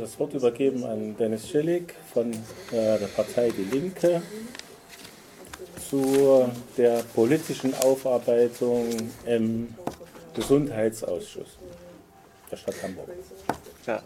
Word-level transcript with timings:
Das 0.00 0.18
Wort 0.18 0.32
übergeben 0.32 0.84
an 0.84 1.14
Dennis 1.18 1.46
Schillig 1.46 1.94
von 2.14 2.32
äh, 2.32 2.98
der 2.98 3.06
Partei 3.14 3.50
Die 3.50 3.64
Linke 3.64 4.22
zu 5.90 6.50
der 6.78 7.02
politischen 7.14 7.74
Aufarbeitung 7.74 8.88
im 9.26 9.74
Gesundheitsausschuss 10.34 11.58
der 12.50 12.56
Stadt 12.56 12.76
Hamburg. 12.82 13.08
Ja, 13.86 14.00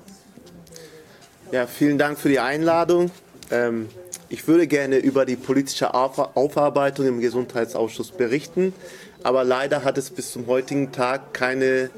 ja 1.52 1.66
vielen 1.68 1.96
Dank 1.96 2.18
für 2.18 2.28
die 2.28 2.40
Einladung. 2.40 3.12
Ähm, 3.52 3.88
ich 4.28 4.48
würde 4.48 4.66
gerne 4.66 4.96
über 4.96 5.24
die 5.24 5.36
politische 5.36 5.94
Aufarbeitung 5.94 7.06
im 7.06 7.20
Gesundheitsausschuss 7.20 8.10
berichten, 8.10 8.74
aber 9.22 9.44
leider 9.44 9.84
hat 9.84 9.96
es 9.96 10.10
bis 10.10 10.32
zum 10.32 10.48
heutigen 10.48 10.90
Tag 10.90 11.34
keine 11.34 11.90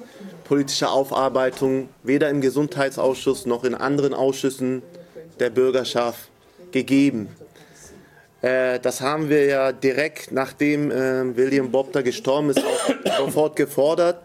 politische 0.46 0.88
Aufarbeitung 0.88 1.88
weder 2.04 2.30
im 2.30 2.40
Gesundheitsausschuss 2.40 3.46
noch 3.46 3.64
in 3.64 3.74
anderen 3.74 4.14
Ausschüssen 4.14 4.82
der 5.40 5.50
Bürgerschaft 5.50 6.30
gegeben. 6.70 7.28
Äh, 8.42 8.78
das 8.78 9.00
haben 9.00 9.28
wir 9.28 9.45
ja 9.46 9.72
direkt 9.72 10.30
nachdem 10.30 10.91
äh, 10.91 11.36
William 11.36 11.70
Bobter 11.72 12.02
gestorben 12.02 12.50
ist, 12.50 12.62
sofort 13.19 13.56
gefordert, 13.56 14.22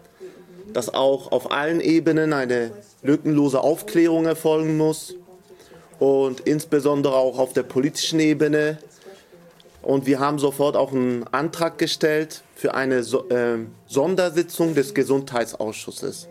dass 0.72 0.94
auch 0.94 1.32
auf 1.32 1.50
allen 1.50 1.80
Ebenen 1.80 2.32
eine 2.32 2.70
lückenlose 3.02 3.60
Aufklärung 3.60 4.26
erfolgen 4.26 4.76
muss 4.76 5.16
und 5.98 6.40
insbesondere 6.40 7.16
auch 7.16 7.38
auf 7.38 7.52
der 7.52 7.64
politischen 7.64 8.20
Ebene. 8.20 8.78
Und 9.82 10.06
wir 10.06 10.20
haben 10.20 10.38
sofort 10.38 10.76
auch 10.76 10.92
einen 10.92 11.24
Antrag 11.32 11.78
gestellt 11.78 12.42
für 12.62 12.74
eine 12.74 13.02
so 13.02 13.28
äh, 13.28 13.58
Sondersitzung 13.88 14.76
des 14.76 14.94
Gesundheitsausschusses. 14.94 16.28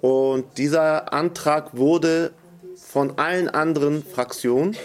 Und 0.00 0.56
dieser 0.56 1.12
Antrag 1.12 1.76
wurde 1.76 2.30
von 2.76 3.18
allen 3.18 3.48
anderen 3.48 4.04
Fraktionen, 4.04 4.76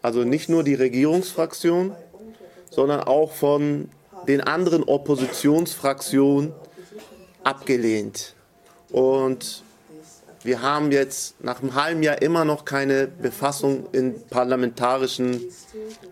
also 0.00 0.24
nicht 0.24 0.48
nur 0.48 0.64
die 0.64 0.72
Regierungsfraktion, 0.72 1.94
sondern 2.70 3.00
auch 3.00 3.32
von 3.32 3.90
den 4.26 4.40
anderen 4.40 4.82
Oppositionsfraktionen 4.82 6.54
abgelehnt. 7.44 8.34
Und 8.88 9.62
wir 10.42 10.62
haben 10.62 10.90
jetzt 10.90 11.44
nach 11.44 11.60
einem 11.60 11.74
halben 11.74 12.02
Jahr 12.02 12.22
immer 12.22 12.46
noch 12.46 12.64
keine 12.64 13.08
Befassung 13.08 13.88
in 13.92 14.26
parlamentarischen 14.28 15.38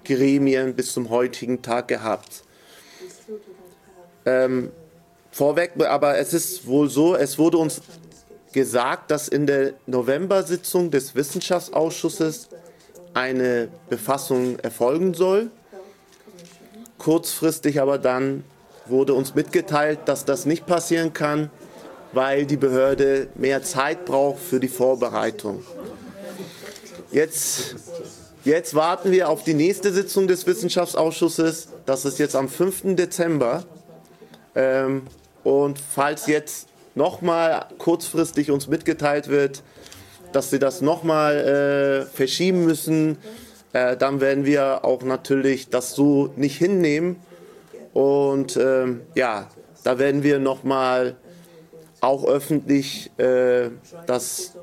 Gremien 0.05 0.75
bis 0.75 0.93
zum 0.93 1.09
heutigen 1.09 1.63
Tag 1.63 1.89
gehabt. 1.89 2.45
Ähm, 4.29 4.71
vorweg, 5.31 5.73
aber 5.79 6.19
es 6.19 6.35
ist 6.35 6.67
wohl 6.67 6.91
so, 6.91 7.15
es 7.15 7.39
wurde 7.39 7.57
uns 7.57 7.81
gesagt, 8.53 9.11
dass 9.11 9.29
in 9.29 9.47
der 9.47 9.73
November-Sitzung 9.87 10.91
des 10.91 11.15
Wissenschaftsausschusses 11.15 12.49
eine 13.15 13.69
Befassung 13.89 14.59
erfolgen 14.59 15.15
soll. 15.15 15.51
Kurzfristig 16.99 17.81
aber 17.81 17.99
dann 17.99 18.45
wurde 18.87 19.15
uns 19.15 19.35
mitgeteilt, 19.35 20.01
dass 20.07 20.27
das 20.27 20.45
nicht 20.45 20.67
passieren 20.67 21.15
kann, 21.15 21.51
weil 22.13 22.45
die 22.45 22.57
Behörde 22.57 23.29
mehr 23.35 23.63
Zeit 23.63 24.05
braucht 24.05 24.41
für 24.41 24.61
die 24.61 24.69
Vorbereitung. 24.69 25.63
Jetzt, 27.13 27.77
jetzt 28.45 28.75
warten 28.75 29.11
wir 29.11 29.31
auf 29.31 29.43
die 29.43 29.55
nächste 29.55 29.91
Sitzung 29.93 30.27
des 30.29 30.47
Wissenschaftsausschusses. 30.47 31.69
Das 31.87 32.05
ist 32.05 32.19
jetzt 32.19 32.37
am 32.37 32.49
5. 32.49 32.97
Dezember. 32.97 33.65
Ähm, 34.59 35.03
und 35.45 35.79
falls 35.79 36.27
jetzt 36.27 36.69
nochmal 36.97 37.67
kurzfristig 37.79 38.51
uns 38.51 38.67
mitgeteilt 38.67 39.29
wird, 39.29 39.63
dass 40.33 40.51
sie 40.51 40.59
das 40.59 40.83
nochmal 40.83 41.37
äh, 41.37 42.15
verschieben 42.15 42.65
müssen, 42.65 43.17
äh, 43.73 43.97
dann 43.97 44.21
werden 44.21 44.45
wir 44.45 44.85
auch 44.85 45.03
natürlich 45.03 45.71
das 45.71 45.95
so 45.95 46.33
nicht 46.37 46.59
hinnehmen. 46.59 47.17
Und 47.95 48.57
ähm, 48.57 49.03
ja, 49.15 49.49
da 49.85 49.99
werden 49.99 50.23
wir 50.25 50.41
nochmal 50.41 51.17
auch 52.01 52.25
öffentlich 52.27 53.11
äh, 53.19 53.71
das 54.07 54.55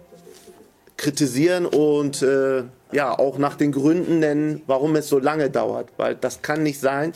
kritisieren 0.98 1.66
und 1.66 2.22
äh, 2.22 2.64
ja 2.92 3.18
auch 3.18 3.38
nach 3.38 3.56
den 3.56 3.72
Gründen 3.72 4.20
nennen, 4.20 4.62
warum 4.68 4.96
es 4.96 5.10
so 5.10 5.20
lange 5.20 5.50
dauert, 5.50 5.90
weil 5.98 6.16
das 6.16 6.42
kann 6.42 6.64
nicht 6.64 6.80
sein. 6.80 7.14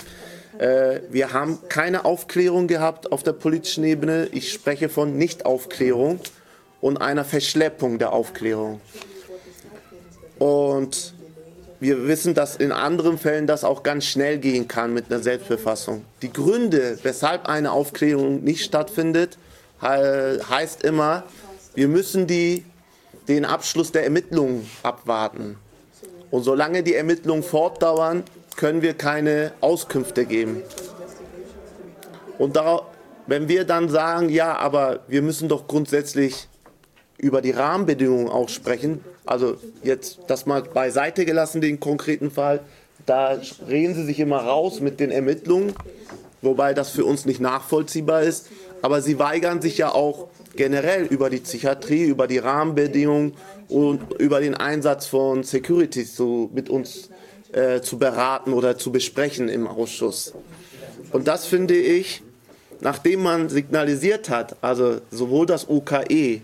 Äh, 0.58 1.02
wir 1.10 1.34
haben 1.34 1.60
keine 1.70 2.06
Aufklärung 2.06 2.68
gehabt 2.68 3.12
auf 3.12 3.24
der 3.24 3.34
politischen 3.34 3.84
Ebene. 3.84 4.28
Ich 4.32 4.52
spreche 4.52 4.90
von 4.90 5.18
Nichtaufklärung 5.18 6.20
und 6.82 6.98
einer 6.98 7.26
Verschleppung 7.26 8.00
der 8.00 8.14
Aufklärung. 8.14 8.82
Und 10.40 11.14
wir 11.80 12.08
wissen, 12.08 12.34
dass 12.34 12.56
in 12.56 12.72
anderen 12.72 13.18
Fällen 13.18 13.48
das 13.48 13.64
auch 13.64 13.84
ganz 13.84 14.06
schnell 14.06 14.38
gehen 14.38 14.68
kann 14.68 14.94
mit 14.94 15.06
einer 15.10 15.22
Selbstbefassung. 15.22 16.04
Die 16.22 16.32
Gründe, 16.32 16.98
weshalb 17.04 17.48
eine 17.48 17.72
Aufklärung 17.72 18.44
nicht 18.44 18.64
stattfindet, 18.64 19.38
heißt 19.82 20.84
immer, 20.84 21.24
wir 21.76 21.88
müssen 21.88 22.28
die, 22.28 22.66
den 23.30 23.46
Abschluss 23.46 23.94
der 23.94 24.04
Ermittlungen 24.04 24.70
abwarten. 24.84 25.58
Und 26.32 26.44
solange 26.44 26.84
die 26.84 26.96
Ermittlungen 26.96 27.44
fortdauern, 27.44 28.24
können 28.60 28.82
wir 28.82 28.94
keine 28.94 29.54
Auskünfte 29.62 30.26
geben. 30.26 30.62
Und 32.38 32.58
da, 32.58 32.82
wenn 33.26 33.48
wir 33.48 33.64
dann 33.64 33.88
sagen, 33.88 34.28
ja, 34.28 34.58
aber 34.58 35.00
wir 35.08 35.22
müssen 35.22 35.48
doch 35.48 35.66
grundsätzlich 35.66 36.50
über 37.18 37.42
die 37.42 37.52
Rahmenbedingungen 37.52 38.28
auch 38.28 38.50
sprechen, 38.50 39.02
also 39.26 39.56
jetzt 39.82 40.20
das 40.28 40.46
mal 40.46 40.62
beiseite 40.62 41.24
gelassen, 41.24 41.62
den 41.62 41.80
konkreten 41.80 42.32
Fall, 42.32 42.60
da 43.06 43.40
reden 43.70 43.96
Sie 43.96 44.04
sich 44.04 44.20
immer 44.20 44.40
raus 44.40 44.82
mit 44.82 45.00
den 45.00 45.12
Ermittlungen, 45.12 45.74
wobei 46.42 46.74
das 46.74 46.90
für 46.90 47.06
uns 47.06 47.26
nicht 47.26 47.40
nachvollziehbar 47.40 48.24
ist. 48.24 48.50
Aber 48.82 49.02
Sie 49.02 49.20
weigern 49.20 49.62
sich 49.62 49.78
ja 49.78 49.94
auch 49.94 50.28
generell 50.58 51.06
über 51.06 51.30
die 51.30 51.40
Psychiatrie, 51.40 52.04
über 52.04 52.28
die 52.28 52.40
Rahmenbedingungen 52.40 53.36
und 53.70 54.20
über 54.20 54.42
den 54.42 54.56
Einsatz 54.56 55.06
von 55.06 55.44
Securities 55.44 56.14
zu, 56.14 56.50
mit 56.54 56.70
uns 56.70 57.10
äh, 57.52 57.82
zu 57.82 57.98
beraten 57.98 58.54
oder 58.54 58.78
zu 58.78 58.92
besprechen 58.92 59.50
im 59.50 59.68
Ausschuss. 59.68 60.34
Und 61.12 61.28
das 61.28 61.46
finde 61.46 61.76
ich, 61.76 62.22
nachdem 62.82 63.24
man 63.24 63.50
signalisiert 63.50 64.30
hat, 64.30 64.56
also 64.62 65.02
sowohl 65.12 65.46
das 65.46 65.68
OKE 65.68 66.42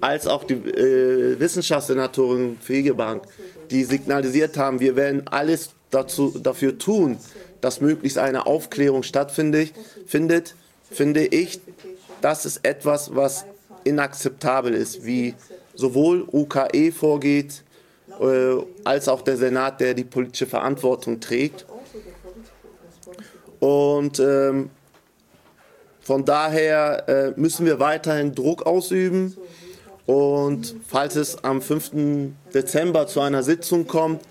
als 0.00 0.26
auch 0.26 0.44
die 0.44 0.54
äh, 0.54 1.38
Wissenschaftssenatorin 1.38 2.58
Fegebank, 2.60 3.24
die 3.70 3.84
signalisiert 3.84 4.56
haben, 4.56 4.80
wir 4.80 4.96
werden 4.96 5.26
alles 5.28 5.70
dazu, 5.90 6.30
dafür 6.42 6.78
tun, 6.78 7.18
dass 7.60 7.80
möglichst 7.80 8.18
eine 8.18 8.46
Aufklärung 8.46 9.02
stattfindet, 9.02 9.72
findet, 10.06 10.54
finde 10.90 11.26
ich, 11.26 11.60
das 12.20 12.46
ist 12.46 12.64
etwas, 12.64 13.14
was 13.14 13.44
inakzeptabel 13.84 14.74
ist, 14.74 15.04
wie 15.04 15.34
sowohl 15.74 16.26
UKE 16.32 16.92
vorgeht, 16.92 17.62
als 18.84 19.08
auch 19.08 19.22
der 19.22 19.36
Senat, 19.36 19.80
der 19.80 19.94
die 19.94 20.04
politische 20.04 20.46
Verantwortung 20.46 21.20
trägt. 21.20 21.66
Und 23.60 24.18
ähm, 24.20 24.70
von 26.00 26.24
daher 26.24 27.08
äh, 27.08 27.40
müssen 27.40 27.66
wir 27.66 27.78
weiterhin 27.78 28.34
Druck 28.34 28.66
ausüben. 28.66 29.36
Und 30.06 30.74
falls 30.86 31.16
es 31.16 31.44
am 31.44 31.62
5. 31.62 31.92
Dezember 32.52 33.06
zu 33.06 33.20
einer 33.20 33.42
Sitzung 33.42 33.86
kommt, 33.86 34.22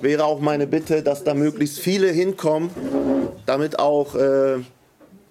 wäre 0.00 0.24
auch 0.24 0.40
meine 0.40 0.66
Bitte, 0.66 1.02
dass 1.02 1.24
da 1.24 1.34
möglichst 1.34 1.80
viele 1.80 2.08
hinkommen, 2.08 2.70
damit 3.46 3.78
auch 3.78 4.14
äh, 4.14 4.58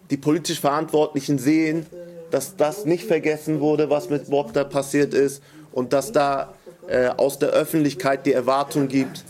die 0.10 0.18
politisch 0.18 0.60
Verantwortlichen 0.60 1.40
sehen, 1.40 1.86
dass 2.32 2.56
das 2.58 2.86
nicht 2.86 3.06
vergessen 3.06 3.60
wurde, 3.60 3.90
was 3.90 4.10
mit 4.10 4.30
Bob 4.30 4.54
da 4.54 4.64
passiert 4.66 5.14
ist 5.14 5.42
und 5.72 5.94
dass 5.94 6.12
da 6.12 6.54
äh, 6.88 7.08
aus 7.08 7.40
der 7.40 7.50
Öffentlichkeit 7.50 8.26
die 8.26 8.34
Erwartung 8.34 8.88
gibt, 8.88 9.24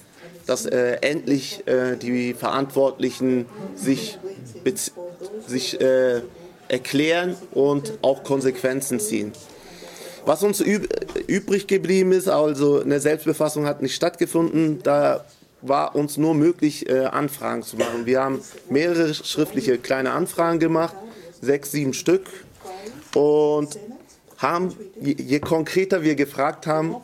dass 0.45 0.65
äh, 0.65 0.98
endlich 1.01 1.68
äh, 1.68 1.95
die 1.98 2.33
Verantwortlichen 2.33 3.45
sich, 3.75 4.18
sich 5.45 5.80
äh, 5.81 6.21
erklären 6.68 7.36
und 7.51 7.94
auch 8.01 8.24
Konsequenzen 8.24 9.00
ziehen. 9.00 9.33
Was 10.25 10.44
uns 10.44 10.59
üb 10.59 10.88
übrig 11.27 11.68
geblieben 11.68 12.12
ist, 12.12 12.27
also 12.27 12.81
eine 12.81 13.00
Selbstbefassung 13.00 13.65
hat 13.65 13.81
nicht 13.81 13.95
stattgefunden, 13.95 14.81
da 14.83 15.25
war 15.62 15.95
uns 15.95 16.18
nur 16.18 16.33
möglich, 16.33 16.89
äh, 16.89 17.06
Anfragen 17.06 17.63
zu 17.63 17.77
machen. 17.77 18.06
Wir 18.06 18.21
haben 18.21 18.42
mehrere 18.69 19.13
schriftliche 19.13 19.77
kleine 19.77 20.12
Anfragen 20.12 20.60
gemacht, 20.60 20.95
sechs, 21.42 21.71
sieben 21.71 21.94
Stück. 21.94 22.25
Und 23.15 23.80
haben, 24.38 24.75
je, 25.01 25.15
je 25.18 25.39
konkreter 25.39 26.03
wir 26.03 26.15
gefragt 26.15 26.68
haben, 26.68 26.98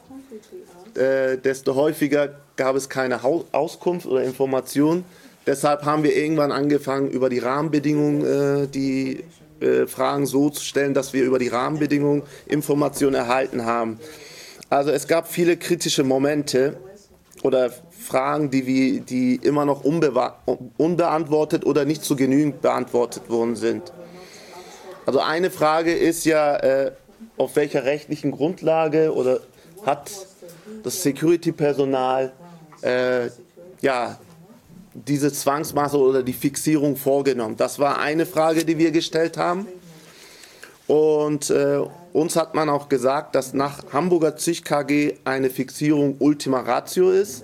äh, 0.95 1.37
desto 1.37 1.75
häufiger 1.75 2.29
gab 2.55 2.75
es 2.75 2.89
keine 2.89 3.23
Haus 3.23 3.45
Auskunft 3.51 4.05
oder 4.05 4.23
Information. 4.23 5.03
Deshalb 5.45 5.83
haben 5.83 6.03
wir 6.03 6.15
irgendwann 6.15 6.51
angefangen, 6.51 7.09
über 7.09 7.29
die 7.29 7.39
Rahmenbedingungen 7.39 8.63
äh, 8.63 8.67
die 8.67 9.23
äh, 9.59 9.87
Fragen 9.87 10.25
so 10.25 10.49
zu 10.49 10.63
stellen, 10.63 10.93
dass 10.93 11.13
wir 11.13 11.23
über 11.23 11.39
die 11.39 11.49
Rahmenbedingungen 11.49 12.23
Informationen 12.45 13.15
erhalten 13.15 13.65
haben. 13.65 13.99
Also 14.69 14.91
es 14.91 15.07
gab 15.07 15.27
viele 15.27 15.57
kritische 15.57 16.03
Momente 16.03 16.77
oder 17.43 17.71
Fragen, 17.91 18.49
die, 18.51 18.65
wir, 18.65 19.01
die 19.01 19.35
immer 19.35 19.65
noch 19.65 19.83
unbeantwortet 19.83 21.65
oder 21.65 21.85
nicht 21.85 22.03
zu 22.03 22.15
genügend 22.15 22.61
beantwortet 22.61 23.29
worden 23.29 23.55
sind. 23.55 23.91
Also 25.05 25.19
eine 25.19 25.51
Frage 25.51 25.93
ist 25.93 26.25
ja, 26.25 26.55
äh, 26.57 26.91
auf 27.37 27.55
welcher 27.55 27.83
rechtlichen 27.83 28.31
Grundlage 28.31 29.13
oder 29.13 29.39
hat 29.85 30.11
das 30.81 31.01
Security-Personal 31.03 32.33
äh, 32.81 33.29
ja, 33.81 34.17
diese 34.93 35.31
Zwangsmaße 35.31 35.97
oder 35.97 36.23
die 36.23 36.33
Fixierung 36.33 36.95
vorgenommen? 36.95 37.57
Das 37.57 37.79
war 37.79 37.99
eine 37.99 38.25
Frage, 38.25 38.65
die 38.65 38.77
wir 38.77 38.91
gestellt 38.91 39.37
haben. 39.37 39.67
Und 40.87 41.49
äh, 41.49 41.79
uns 42.11 42.35
hat 42.35 42.55
man 42.55 42.69
auch 42.69 42.89
gesagt, 42.89 43.35
dass 43.35 43.53
nach 43.53 43.93
Hamburger 43.93 44.35
Zücht 44.35 44.65
KG 44.65 45.15
eine 45.23 45.49
Fixierung 45.49 46.17
Ultima 46.19 46.59
Ratio 46.59 47.09
ist. 47.11 47.43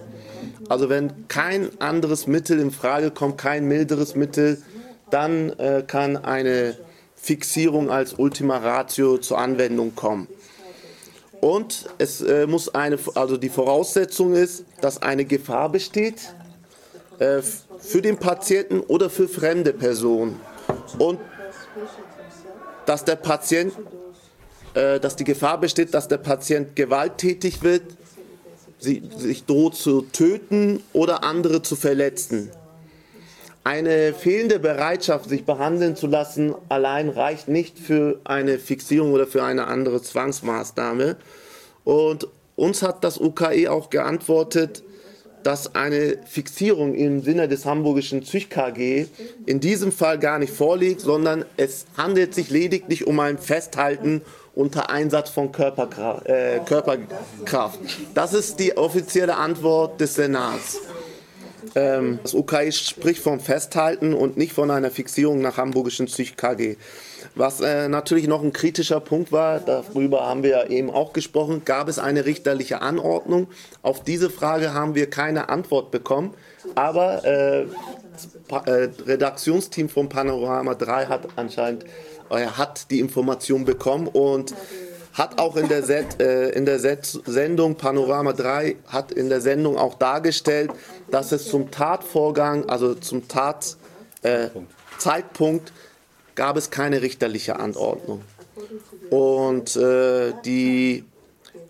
Also 0.68 0.90
wenn 0.90 1.28
kein 1.28 1.70
anderes 1.80 2.28
Mittel 2.28 2.60
in 2.60 2.72
Frage 2.72 3.12
kommt, 3.12 3.38
kein 3.38 3.66
milderes 3.66 4.16
Mittel, 4.16 4.62
dann 5.10 5.50
äh, 5.58 5.84
kann 5.86 6.18
eine 6.18 6.78
Fixierung 7.16 7.90
als 7.90 8.14
Ultima 8.14 8.58
Ratio 8.58 9.18
zur 9.18 9.40
Anwendung 9.40 9.96
kommen. 9.96 10.28
Und 11.42 11.86
es 11.98 12.22
äh, 12.22 12.48
muss 12.48 12.74
eine, 12.74 12.98
also 13.16 13.38
die 13.38 13.50
Voraussetzung 13.50 14.34
ist, 14.34 14.66
dass 14.82 15.02
eine 15.02 15.26
Gefahr 15.26 15.70
besteht 15.70 16.34
äh, 17.20 17.42
für 17.80 18.02
den 18.02 18.18
Patienten 18.18 18.82
oder 18.82 19.10
für 19.10 19.28
fremde 19.28 19.74
Personen. 19.74 20.40
Und 20.98 21.20
dass 22.86 23.06
der 23.06 23.16
Patient, 23.16 23.74
äh, 24.74 25.00
dass 25.00 25.16
die 25.16 25.24
Gefahr 25.24 25.60
besteht, 25.60 25.94
dass 25.94 26.08
der 26.08 26.18
Patient 26.18 26.76
gewalttätig 26.76 27.62
wird, 27.64 27.84
sie, 28.80 29.04
sich 29.16 29.46
droht 29.46 29.76
zu 29.76 30.02
töten 30.02 30.84
oder 30.94 31.24
andere 31.24 31.62
zu 31.62 31.76
verletzen. 31.76 32.52
Eine 33.70 34.16
fehlende 34.16 34.58
Bereitschaft, 34.58 35.30
sich 35.30 35.46
behandeln 35.46 35.96
zu 35.96 36.08
lassen, 36.08 36.56
allein 36.70 37.08
reicht 37.08 37.50
nicht 37.50 37.78
für 37.78 38.20
eine 38.24 38.58
Fixierung 38.58 39.14
oder 39.14 39.28
für 39.28 39.44
eine 39.44 39.68
andere 39.68 40.02
Zwangsmaßnahme. 40.02 41.18
Und 41.84 42.28
uns 42.56 42.82
hat 42.82 43.04
das 43.04 43.20
UKE 43.20 43.72
auch 43.72 43.92
geantwortet, 43.92 44.82
dass 45.44 45.76
eine 45.76 46.18
Fixierung 46.26 46.96
im 46.96 47.22
Sinne 47.22 47.48
des 47.48 47.68
hamburgischen 47.68 48.24
Züch 48.24 48.50
KG 48.50 49.06
in 49.46 49.60
diesem 49.60 49.92
Fall 49.92 50.18
gar 50.18 50.40
nicht 50.40 50.52
vorliegt, 50.52 51.02
sondern 51.02 51.46
es 51.56 51.86
handelt 51.96 52.34
sich 52.34 52.50
lediglich 52.50 53.06
um 53.06 53.20
ein 53.20 53.38
Festhalten 53.38 54.24
unter 54.56 54.90
Einsatz 54.90 55.30
von 55.30 55.52
Körperkraft. 55.52 56.26
Äh, 56.26 56.62
Körperkraft. 56.66 57.80
Das 58.16 58.34
ist 58.34 58.60
die 58.60 58.76
offizielle 58.76 59.38
Antwort 59.38 60.02
des 60.02 60.16
Senats. 60.16 60.80
Ähm, 61.76 62.20
das 62.24 62.34
UKI 62.34 62.72
spricht 62.72 63.22
vom 63.22 63.40
Festhalten 63.40 64.14
und 64.14 64.38
nicht 64.38 64.54
von 64.54 64.72
einer 64.72 64.92
Fixierung 64.92 65.42
nach 65.42 65.58
hamburgischen 65.58 66.08
KG. 66.08 66.78
Was 67.36 67.62
äh, 67.62 67.88
natürlich 67.88 68.28
noch 68.28 68.44
ein 68.44 68.54
kritischer 68.54 69.00
Punkt 69.00 69.32
war, 69.32 69.60
darüber 69.60 70.28
haben 70.28 70.44
wir 70.44 70.50
ja 70.50 70.66
eben 70.66 70.90
auch 70.90 71.14
gesprochen, 71.14 71.64
gab 71.66 71.88
es 71.88 72.00
eine 72.00 72.26
richterliche 72.26 72.82
Anordnung. 72.82 73.48
Auf 73.82 74.04
diese 74.04 74.30
Frage 74.30 74.74
haben 74.74 74.96
wir 74.96 75.10
keine 75.10 75.50
Antwort 75.50 75.92
bekommen, 75.92 76.34
aber 76.76 77.24
äh, 77.26 77.66
das 78.12 78.68
äh, 78.68 78.90
Redaktionsteam 79.06 79.90
von 79.90 80.10
Panorama 80.10 80.76
3 80.76 81.06
hat 81.06 81.28
anscheinend 81.36 81.86
äh, 82.30 82.46
hat 82.46 82.92
die 82.92 83.00
Information 83.00 83.66
bekommen 83.66 84.08
und 84.08 84.54
hat 85.14 85.40
auch 85.40 85.56
in 85.56 85.68
der, 85.68 85.84
Set, 85.84 86.22
äh, 86.22 86.50
in 86.50 86.66
der 86.66 86.80
Set 86.80 87.20
Sendung 87.26 87.76
Panorama 87.76 88.34
3 88.34 88.78
hat 88.88 89.12
in 89.12 89.30
der 89.30 89.42
Sendung 89.42 89.78
auch 89.78 89.96
dargestellt, 89.96 90.72
dass 91.12 91.32
es 91.32 91.48
zum 91.48 91.72
Tatvorgang, 91.72 92.70
also 92.70 92.96
zum 92.96 93.28
Tatzeitpunkt, 93.28 95.70
äh, 95.70 95.74
gab 96.36 96.58
es 96.58 96.70
keine 96.70 97.02
richterliche 97.02 97.60
Anordnung. 97.60 98.22
Und 99.10 99.76
äh, 99.76 100.34
die, 100.46 101.04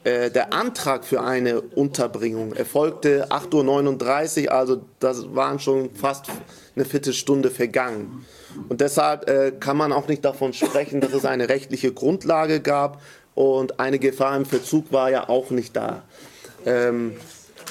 äh, 0.03 0.30
der 0.30 0.53
Antrag 0.53 1.06
für 1.06 1.21
eine 1.21 1.62
Unterbringung 1.62 2.53
erfolgte 2.53 3.30
8.39 3.30 4.45
Uhr, 4.45 4.51
also 4.51 4.81
das 5.00 5.33
waren 5.36 5.59
schon 5.59 5.94
fast 5.94 6.27
eine 6.75 6.85
Viertelstunde 6.85 7.50
vergangen. 7.50 8.25
Und 8.68 8.81
deshalb 8.81 9.30
äh, 9.30 9.53
kann 9.59 9.77
man 9.77 9.92
auch 9.92 10.07
nicht 10.07 10.25
davon 10.25 10.53
sprechen, 10.53 11.01
dass 11.01 11.13
es 11.13 11.25
eine 11.25 11.50
rechtliche 11.50 11.94
Grundlage 11.94 12.62
gab, 12.62 13.00
und 13.39 13.80
eine 13.80 14.00
Gefahr 14.00 14.35
im 14.35 14.45
Verzug 14.45 14.92
war 14.92 15.12
ja 15.12 15.30
auch 15.30 15.50
nicht 15.50 15.74
da. 15.74 16.03
Ähm, 16.65 17.15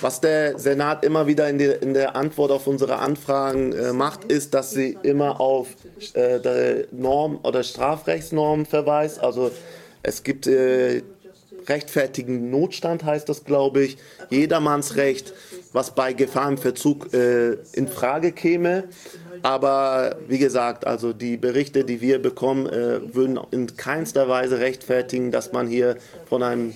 was 0.03 0.21
der 0.21 0.59
Senat 0.59 1.05
immer 1.05 1.27
wieder 1.27 1.49
in, 1.49 1.59
die, 1.59 1.67
in, 1.67 1.95
der 1.95 2.17
Antwort 2.17 2.51
auf 2.51 2.67
unsere 2.67 2.99
Anfragen 2.99 3.73
äh, 3.73 3.93
macht, 3.93 4.25
ist, 4.25 4.55
dass 4.55 4.71
sie 4.71 4.97
immer 5.03 5.41
auf 5.41 5.69
äh, 6.15 6.85
Norm 6.93 7.39
oder 7.43 7.63
Strafrechtsnormen 7.63 8.67
verweist. 8.67 9.21
Also 9.21 9.51
es 10.03 10.23
gibt 10.23 10.47
äh, 10.47 11.03
rechtfertigen 11.69 12.51
Notstand, 12.51 13.05
heißt 13.05 13.29
das, 13.29 13.45
glaube 13.45 13.83
ich, 13.85 13.99
Jedermannsrecht, 14.31 15.33
was 15.73 15.95
bei 15.95 16.13
Gefahr 16.13 16.49
im 16.49 16.59
Verzug 16.59 17.13
äh, 17.13 17.55
in 17.73 17.89
Frage 17.89 18.33
käme. 18.33 18.85
Aber 19.43 20.17
wie 20.27 20.39
gesagt, 20.39 20.87
also 20.87 21.13
die 21.13 21.37
Berichte, 21.37 21.85
die 21.85 22.01
wir 22.01 22.21
bekommen, 22.21 22.67
äh, 22.67 23.15
würden 23.15 23.39
in 23.51 23.77
keinster 23.77 24.29
Weise 24.29 24.59
rechtfertigen, 24.59 25.31
dass 25.31 25.53
man 25.53 25.69
hier 25.69 25.97
von 26.29 26.43
einem 26.43 26.75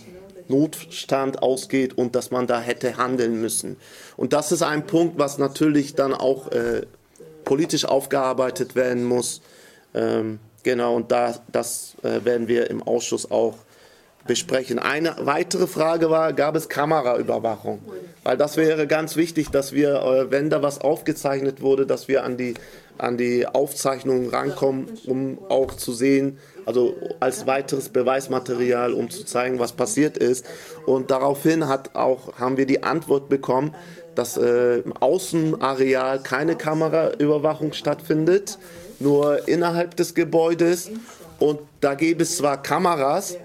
Notstand 0.53 1.43
ausgeht 1.43 1.97
und 1.97 2.15
dass 2.15 2.31
man 2.31 2.47
da 2.47 2.61
hätte 2.61 2.99
handeln 2.99 3.41
müssen. 3.41 3.77
Und 4.17 4.33
das 4.33 4.53
ist 4.53 4.63
ein 4.63 4.87
Punkt, 4.87 5.19
was 5.19 5.39
natürlich 5.39 5.95
dann 5.95 6.13
auch 6.13 6.53
äh, 6.53 6.83
politisch 7.45 7.85
aufgearbeitet 7.85 8.75
werden 8.75 9.05
muss. 9.05 9.41
Ähm, 9.95 10.39
genau, 10.63 10.95
und 10.95 11.11
da, 11.11 11.35
das 11.51 11.97
äh, 12.03 12.25
werden 12.25 12.49
wir 12.49 12.71
im 12.71 12.83
Ausschuss 12.83 13.31
auch 13.31 13.55
besprechen. 14.27 14.79
Eine 14.79 15.17
weitere 15.21 15.67
Frage 15.67 16.11
war, 16.11 16.33
gab 16.33 16.55
es 16.55 16.69
Kameraüberwachung? 16.69 17.81
Weil 18.23 18.37
das 18.37 18.57
wäre 18.57 18.87
ganz 18.87 19.17
wichtig, 19.17 19.51
dass 19.51 19.73
wir, 19.73 19.95
äh, 19.95 20.31
wenn 20.31 20.51
da 20.51 20.63
was 20.63 20.81
aufgezeichnet 20.81 21.61
wurde, 21.61 21.87
dass 21.87 22.09
wir 22.09 22.25
an 22.25 22.37
die, 22.37 22.55
an 22.99 23.17
die 23.17 23.47
Aufzeichnungen 23.47 24.31
rankommen, 24.31 24.87
um 25.07 25.39
auch 25.49 25.75
zu 25.75 25.93
sehen, 25.93 26.39
also 26.67 26.97
als 27.21 27.47
weiteres 27.47 27.89
Beweismaterial, 27.89 28.93
um 28.93 29.11
zu 29.11 29.25
zeigen, 29.25 29.59
was 29.59 29.73
passiert 29.73 30.17
ist. 30.17 30.47
Und 30.87 31.11
daraufhin 31.11 31.69
hat 31.69 31.95
auch, 31.95 32.39
haben 32.39 32.57
wir 32.57 32.67
die 32.67 32.83
Antwort 32.83 33.29
bekommen, 33.29 33.75
dass 34.15 34.37
äh, 34.37 34.79
im 34.79 34.93
Außenareal 34.93 36.23
keine 36.23 36.57
Kameraüberwachung 36.57 37.73
stattfindet, 37.73 38.59
nur 38.99 39.49
innerhalb 39.49 39.97
des 39.97 40.15
Gebäudes. 40.15 40.91
Und 41.39 41.61
da 41.81 41.95
gäbe 41.95 42.23
es 42.23 42.37
zwar 42.37 42.63
Kameras, 42.63 43.37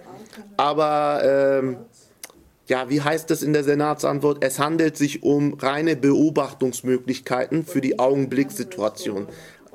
aber 0.57 1.21
ähm, 1.23 1.77
ja, 2.67 2.89
wie 2.89 3.01
heißt 3.01 3.31
es 3.31 3.43
in 3.43 3.53
der 3.53 3.63
Senatsantwort? 3.63 4.43
Es 4.43 4.59
handelt 4.59 4.97
sich 4.97 5.23
um 5.23 5.53
reine 5.53 5.95
Beobachtungsmöglichkeiten 5.95 7.65
für 7.65 7.79
die 7.79 7.97
Augenblickssituation 7.97 9.27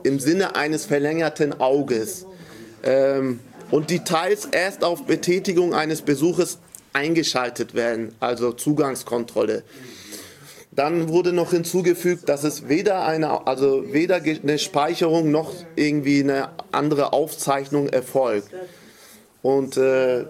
im 0.02 0.20
Sinne 0.20 0.56
eines 0.56 0.84
verlängerten 0.84 1.58
Auges. 1.58 2.26
Ähm, 2.82 3.40
und 3.70 3.90
die 3.90 4.00
teils 4.00 4.46
erst 4.46 4.84
auf 4.84 5.04
Betätigung 5.04 5.74
eines 5.74 6.02
Besuches 6.02 6.58
eingeschaltet 6.92 7.74
werden, 7.74 8.14
also 8.20 8.52
Zugangskontrolle. 8.52 9.62
Dann 10.74 11.08
wurde 11.08 11.32
noch 11.32 11.50
hinzugefügt, 11.50 12.28
dass 12.28 12.44
es 12.44 12.68
weder 12.68 13.04
eine, 13.04 13.46
also 13.46 13.92
weder 13.92 14.16
eine 14.16 14.58
Speicherung 14.58 15.30
noch 15.30 15.52
irgendwie 15.76 16.20
eine 16.20 16.48
andere 16.70 17.12
Aufzeichnung 17.12 17.88
erfolgt. 17.88 18.48
Und 19.42 19.76
äh, 19.76 20.24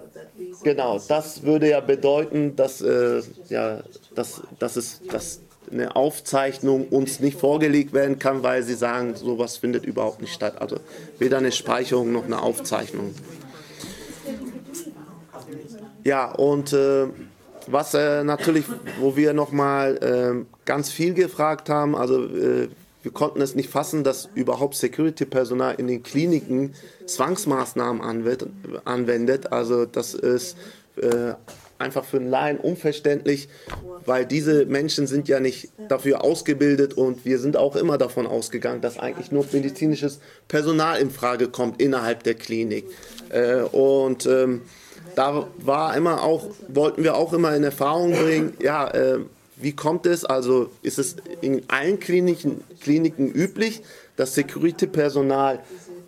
genau, 0.63 0.99
das 1.07 1.43
würde 1.43 1.69
ja 1.69 1.79
bedeuten, 1.79 2.55
dass, 2.57 2.81
äh, 2.81 3.21
ja, 3.47 3.81
dass, 4.15 4.41
dass, 4.59 4.75
es, 4.75 5.01
dass 5.09 5.39
eine 5.73 5.95
Aufzeichnung 5.95 6.87
uns 6.87 7.19
nicht 7.19 7.39
vorgelegt 7.39 7.93
werden 7.93 8.19
kann, 8.19 8.43
weil 8.43 8.63
sie 8.63 8.75
sagen, 8.75 9.15
sowas 9.15 9.57
findet 9.57 9.85
überhaupt 9.85 10.21
nicht 10.21 10.33
statt. 10.33 10.61
Also 10.61 10.77
weder 11.19 11.37
eine 11.37 11.51
Speicherung 11.51 12.11
noch 12.11 12.25
eine 12.25 12.41
Aufzeichnung. 12.41 13.13
Ja, 16.03 16.31
und 16.31 16.73
äh, 16.73 17.07
was 17.67 17.93
äh, 17.93 18.23
natürlich, 18.23 18.65
wo 18.99 19.15
wir 19.15 19.33
nochmal 19.33 19.97
äh, 19.97 20.45
ganz 20.65 20.91
viel 20.91 21.13
gefragt 21.13 21.69
haben, 21.69 21.95
also 21.95 22.25
äh, 22.25 22.67
wir 23.03 23.11
konnten 23.11 23.41
es 23.41 23.53
nicht 23.53 23.69
fassen, 23.69 24.03
dass 24.03 24.29
überhaupt 24.33 24.75
Security-Personal 24.75 25.75
in 25.75 25.87
den 25.87 26.03
Kliniken 26.03 26.73
Zwangsmaßnahmen 27.05 28.01
anwendet. 28.85 29.51
Also 29.51 29.85
das 29.85 30.13
ist 30.13 30.55
äh, 30.95 31.33
einfach 31.79 32.05
für 32.05 32.17
einen 32.17 32.29
Laien 32.29 32.57
unverständlich, 32.57 33.49
weil 34.05 34.25
diese 34.25 34.65
Menschen 34.65 35.07
sind 35.07 35.27
ja 35.27 35.39
nicht 35.39 35.69
dafür 35.87 36.23
ausgebildet 36.23 36.93
und 36.93 37.25
wir 37.25 37.39
sind 37.39 37.57
auch 37.57 37.75
immer 37.75 37.97
davon 37.97 38.27
ausgegangen, 38.27 38.81
dass 38.81 38.99
eigentlich 38.99 39.31
nur 39.31 39.45
medizinisches 39.51 40.19
Personal 40.47 40.99
in 40.99 41.11
Frage 41.11 41.47
kommt 41.47 41.81
innerhalb 41.81 42.23
der 42.23 42.35
Klinik. 42.35 42.85
Äh, 43.29 43.61
und 43.61 44.25
ähm, 44.25 44.61
da 45.15 45.47
war 45.57 45.95
immer 45.95 46.23
auch, 46.23 46.47
wollten 46.67 47.03
wir 47.03 47.15
auch 47.15 47.33
immer 47.33 47.55
in 47.55 47.63
Erfahrung 47.63 48.13
bringen, 48.13 48.53
ja, 48.59 48.89
äh, 48.89 49.19
wie 49.57 49.73
kommt 49.73 50.05
es, 50.05 50.25
also 50.25 50.69
ist 50.81 50.99
es 50.99 51.15
in 51.41 51.63
allen 51.69 51.99
Kliniken, 51.99 52.63
Kliniken 52.81 53.31
üblich, 53.31 53.81
dass 54.15 54.35
Security-Personal 54.35 55.59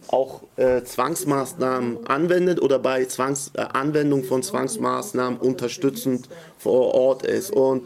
auch 0.10 0.42
äh, 0.58 0.84
Zwangsmaßnahmen 0.84 2.08
anwendet 2.08 2.62
oder 2.62 2.80
bei 2.80 3.06
Zwangs, 3.06 3.52
äh, 3.56 3.62
Anwendung 3.62 4.24
von 4.24 4.44
Zwangsmaßnahmen 4.44 5.40
unterstützend 5.40 6.30
vor 6.58 6.94
Ort 6.94 7.26
ist. 7.26 7.52
Und 7.52 7.84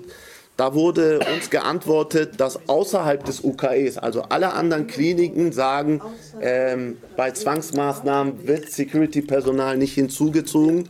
da 0.59 0.73
wurde 0.73 1.19
uns 1.33 1.49
geantwortet, 1.49 2.33
dass 2.41 2.67
außerhalb 2.67 3.23
des 3.23 3.45
UKEs, 3.45 3.97
also 3.97 4.23
alle 4.23 4.51
anderen 4.51 4.87
Kliniken 4.87 5.53
sagen, 5.53 6.01
ähm, 6.41 6.97
bei 7.15 7.31
Zwangsmaßnahmen 7.31 8.45
wird 8.45 8.69
Security-Personal 8.69 9.77
nicht 9.77 9.93
hinzugezogen. 9.93 10.89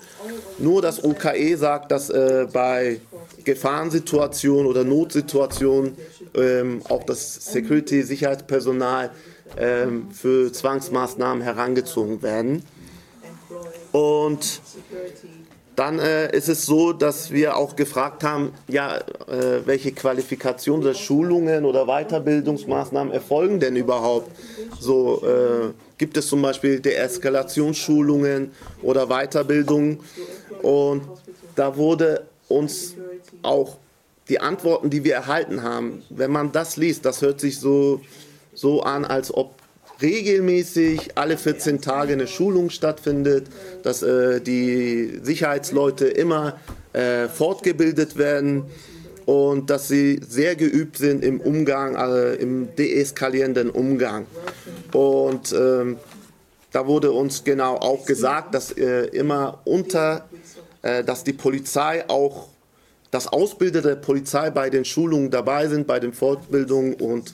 Nur 0.57 0.81
das 0.81 1.03
UKE 1.03 1.55
sagt, 1.55 1.91
dass 1.91 2.09
äh, 2.09 2.48
bei 2.51 3.00
Gefahrensituationen 3.43 4.65
oder 4.65 4.83
Notsituationen 4.83 5.95
ähm, 6.33 6.81
auch 6.89 7.03
das 7.03 7.36
Security-Sicherheitspersonal 7.53 9.12
ähm, 9.58 10.12
für 10.12 10.51
Zwangsmaßnahmen 10.51 11.44
herangezogen 11.44 12.22
werden. 12.22 12.63
Und 13.91 14.62
dann 15.79 15.98
äh, 15.98 16.36
ist 16.36 16.50
es 16.50 16.65
so, 16.65 16.91
dass 16.91 17.32
wir 17.32 17.56
auch 17.56 17.75
gefragt 17.75 18.24
haben, 18.24 18.51
ja, 18.68 18.98
äh, 18.98 19.65
welche 19.65 19.94
Qualifikationen 19.94 20.84
oder 20.84 20.94
Schulungen 20.94 21.63
oder 21.63 21.86
Weiterbildungsmaßnahmen 21.86 23.13
erfolgen 23.13 23.62
denn 23.62 23.77
überhaupt? 23.77 24.29
So 24.77 25.24
äh, 25.25 25.72
gibt 25.98 26.18
es 26.18 26.27
zum 26.27 26.41
Beispiel 26.41 26.82
Deeskalationsschulungen 26.82 28.51
oder 28.82 29.08
Weiterbildungen 29.08 30.01
und 30.62 31.03
da 31.56 31.77
wurde 31.77 32.25
uns 32.50 32.96
auch 33.41 33.77
die 34.27 34.39
Antworten, 34.41 34.89
die 34.89 35.06
wir 35.06 35.15
erhalten 35.15 35.63
haben, 35.63 36.03
wenn 36.10 36.32
man 36.32 36.51
das 36.51 36.75
liest, 36.75 37.06
das 37.06 37.22
hört 37.22 37.39
sich 37.39 37.58
so, 37.58 38.01
so 38.53 38.82
an, 38.82 39.06
als 39.06 39.34
ob 39.34 39.53
regelmäßig 40.01 41.18
alle 41.18 41.38
14 41.38 41.82
Tage 41.82 42.13
eine 42.13 42.27
Schulung 42.27 42.70
stattfindet, 42.70 43.48
dass 43.84 44.01
äh, 44.01 44.39
die 44.39 45.20
Sicherheitsleute 45.22 46.08
immer 46.08 46.60
äh, 46.94 47.27
fortgebildet 47.27 48.18
werden 48.18 48.65
und 49.25 49.70
dass 49.70 49.88
sie 49.88 50.20
sehr 50.27 50.56
geübt 50.56 50.98
sind 50.98 51.24
im 51.24 51.39
Umgang, 51.41 51.96
äh, 51.96 52.36
im 52.36 52.75
deeskalierenden 52.75 53.70
Umgang. 53.70 54.25
Und 54.94 55.51
ähm, 55.51 55.98
da 56.72 56.88
wurde 56.88 57.12
uns 57.12 57.44
genau 57.44 57.75
auch 57.75 58.06
gesagt, 58.06 58.56
dass 58.56 58.72
äh, 58.72 59.06
immer 59.08 59.62
unter, 59.65 60.25
äh, 60.82 61.03
dass 61.03 61.24
die 61.24 61.34
Polizei 61.34 62.06
auch 62.08 62.48
dass 63.11 63.27
Ausbilder 63.27 63.81
der 63.81 63.95
Polizei 63.95 64.49
bei 64.49 64.69
den 64.69 64.85
Schulungen 64.85 65.31
dabei 65.31 65.67
sind, 65.67 65.87
bei 65.87 65.99
den 65.99 66.13
Fortbildungen 66.13 66.93
und 66.93 67.33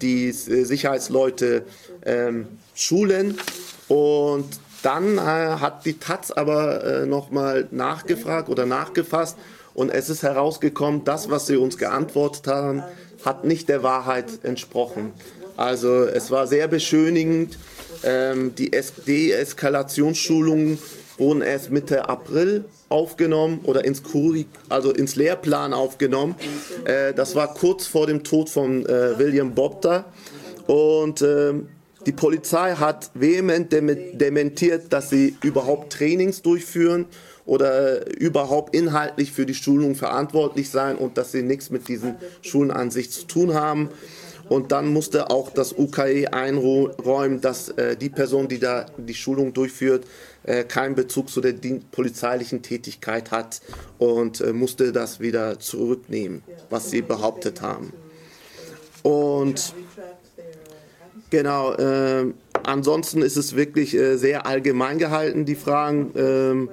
die 0.00 0.32
Sicherheitsleute 0.32 1.64
ähm, 2.04 2.46
schulen. 2.74 3.38
Und 3.88 4.46
dann 4.82 5.18
äh, 5.18 5.20
hat 5.20 5.84
die 5.84 5.98
Taz 5.98 6.30
aber 6.30 6.84
äh, 6.84 7.06
nochmal 7.06 7.66
nachgefragt 7.70 8.48
oder 8.48 8.66
nachgefasst 8.66 9.36
und 9.74 9.90
es 9.90 10.08
ist 10.10 10.22
herausgekommen, 10.22 11.04
das, 11.04 11.30
was 11.30 11.46
sie 11.46 11.56
uns 11.56 11.78
geantwortet 11.78 12.46
haben, 12.46 12.82
hat 13.24 13.44
nicht 13.44 13.68
der 13.68 13.82
Wahrheit 13.82 14.26
entsprochen. 14.42 15.12
Also 15.56 16.04
es 16.04 16.30
war 16.30 16.46
sehr 16.46 16.68
beschönigend. 16.68 17.58
Ähm, 18.02 18.54
die 18.54 18.70
Deeskalationsschulungen 18.70 20.78
wurden 21.18 21.42
erst 21.42 21.70
Mitte 21.70 22.08
April 22.08 22.64
aufgenommen 22.90 23.60
oder 23.62 23.84
ins 23.84 24.02
Kurik, 24.02 24.48
also 24.68 24.92
ins 24.92 25.16
Lehrplan 25.16 25.72
aufgenommen. 25.72 26.34
Äh, 26.84 27.14
das 27.14 27.34
war 27.34 27.54
kurz 27.54 27.86
vor 27.86 28.06
dem 28.06 28.22
Tod 28.24 28.50
von 28.50 28.84
äh, 28.84 29.18
William 29.18 29.54
Bobter 29.54 30.04
und 30.66 31.22
äh, 31.22 31.54
die 32.06 32.12
Polizei 32.12 32.72
hat 32.72 33.10
vehement 33.14 33.72
dementiert, 33.72 34.92
dass 34.92 35.10
sie 35.10 35.36
überhaupt 35.42 35.92
Trainings 35.92 36.40
durchführen 36.42 37.06
oder 37.44 38.10
überhaupt 38.18 38.74
inhaltlich 38.74 39.32
für 39.32 39.44
die 39.44 39.54
Schulung 39.54 39.94
verantwortlich 39.94 40.70
sein 40.70 40.96
und 40.96 41.18
dass 41.18 41.32
sie 41.32 41.42
nichts 41.42 41.70
mit 41.70 41.88
diesen 41.88 42.16
Schulen 42.42 42.70
an 42.70 42.90
sich 42.90 43.10
zu 43.10 43.26
tun 43.26 43.54
haben. 43.54 43.90
Und 44.50 44.72
dann 44.72 44.92
musste 44.92 45.30
auch 45.30 45.50
das 45.50 45.72
UKE 45.78 46.32
einräumen, 46.32 47.40
dass 47.40 47.68
äh, 47.68 47.96
die 47.96 48.08
Person, 48.08 48.48
die 48.48 48.58
da 48.58 48.86
die 48.96 49.14
Schulung 49.14 49.52
durchführt, 49.52 50.04
äh, 50.42 50.64
keinen 50.64 50.96
Bezug 50.96 51.28
zu 51.30 51.40
der 51.40 51.54
polizeilichen 51.92 52.60
Tätigkeit 52.60 53.30
hat 53.30 53.60
und 53.98 54.40
äh, 54.40 54.52
musste 54.52 54.90
das 54.90 55.20
wieder 55.20 55.60
zurücknehmen, 55.60 56.42
was 56.68 56.90
sie 56.90 57.00
behauptet 57.00 57.62
haben. 57.62 57.92
Und 59.04 59.72
genau, 61.30 61.72
äh, 61.74 62.26
ansonsten 62.64 63.22
ist 63.22 63.36
es 63.36 63.54
wirklich 63.54 63.94
äh, 63.94 64.16
sehr 64.16 64.46
allgemein 64.46 64.98
gehalten, 64.98 65.44
die 65.44 65.54
Fragen. 65.54 66.10
Ähm, 66.16 66.70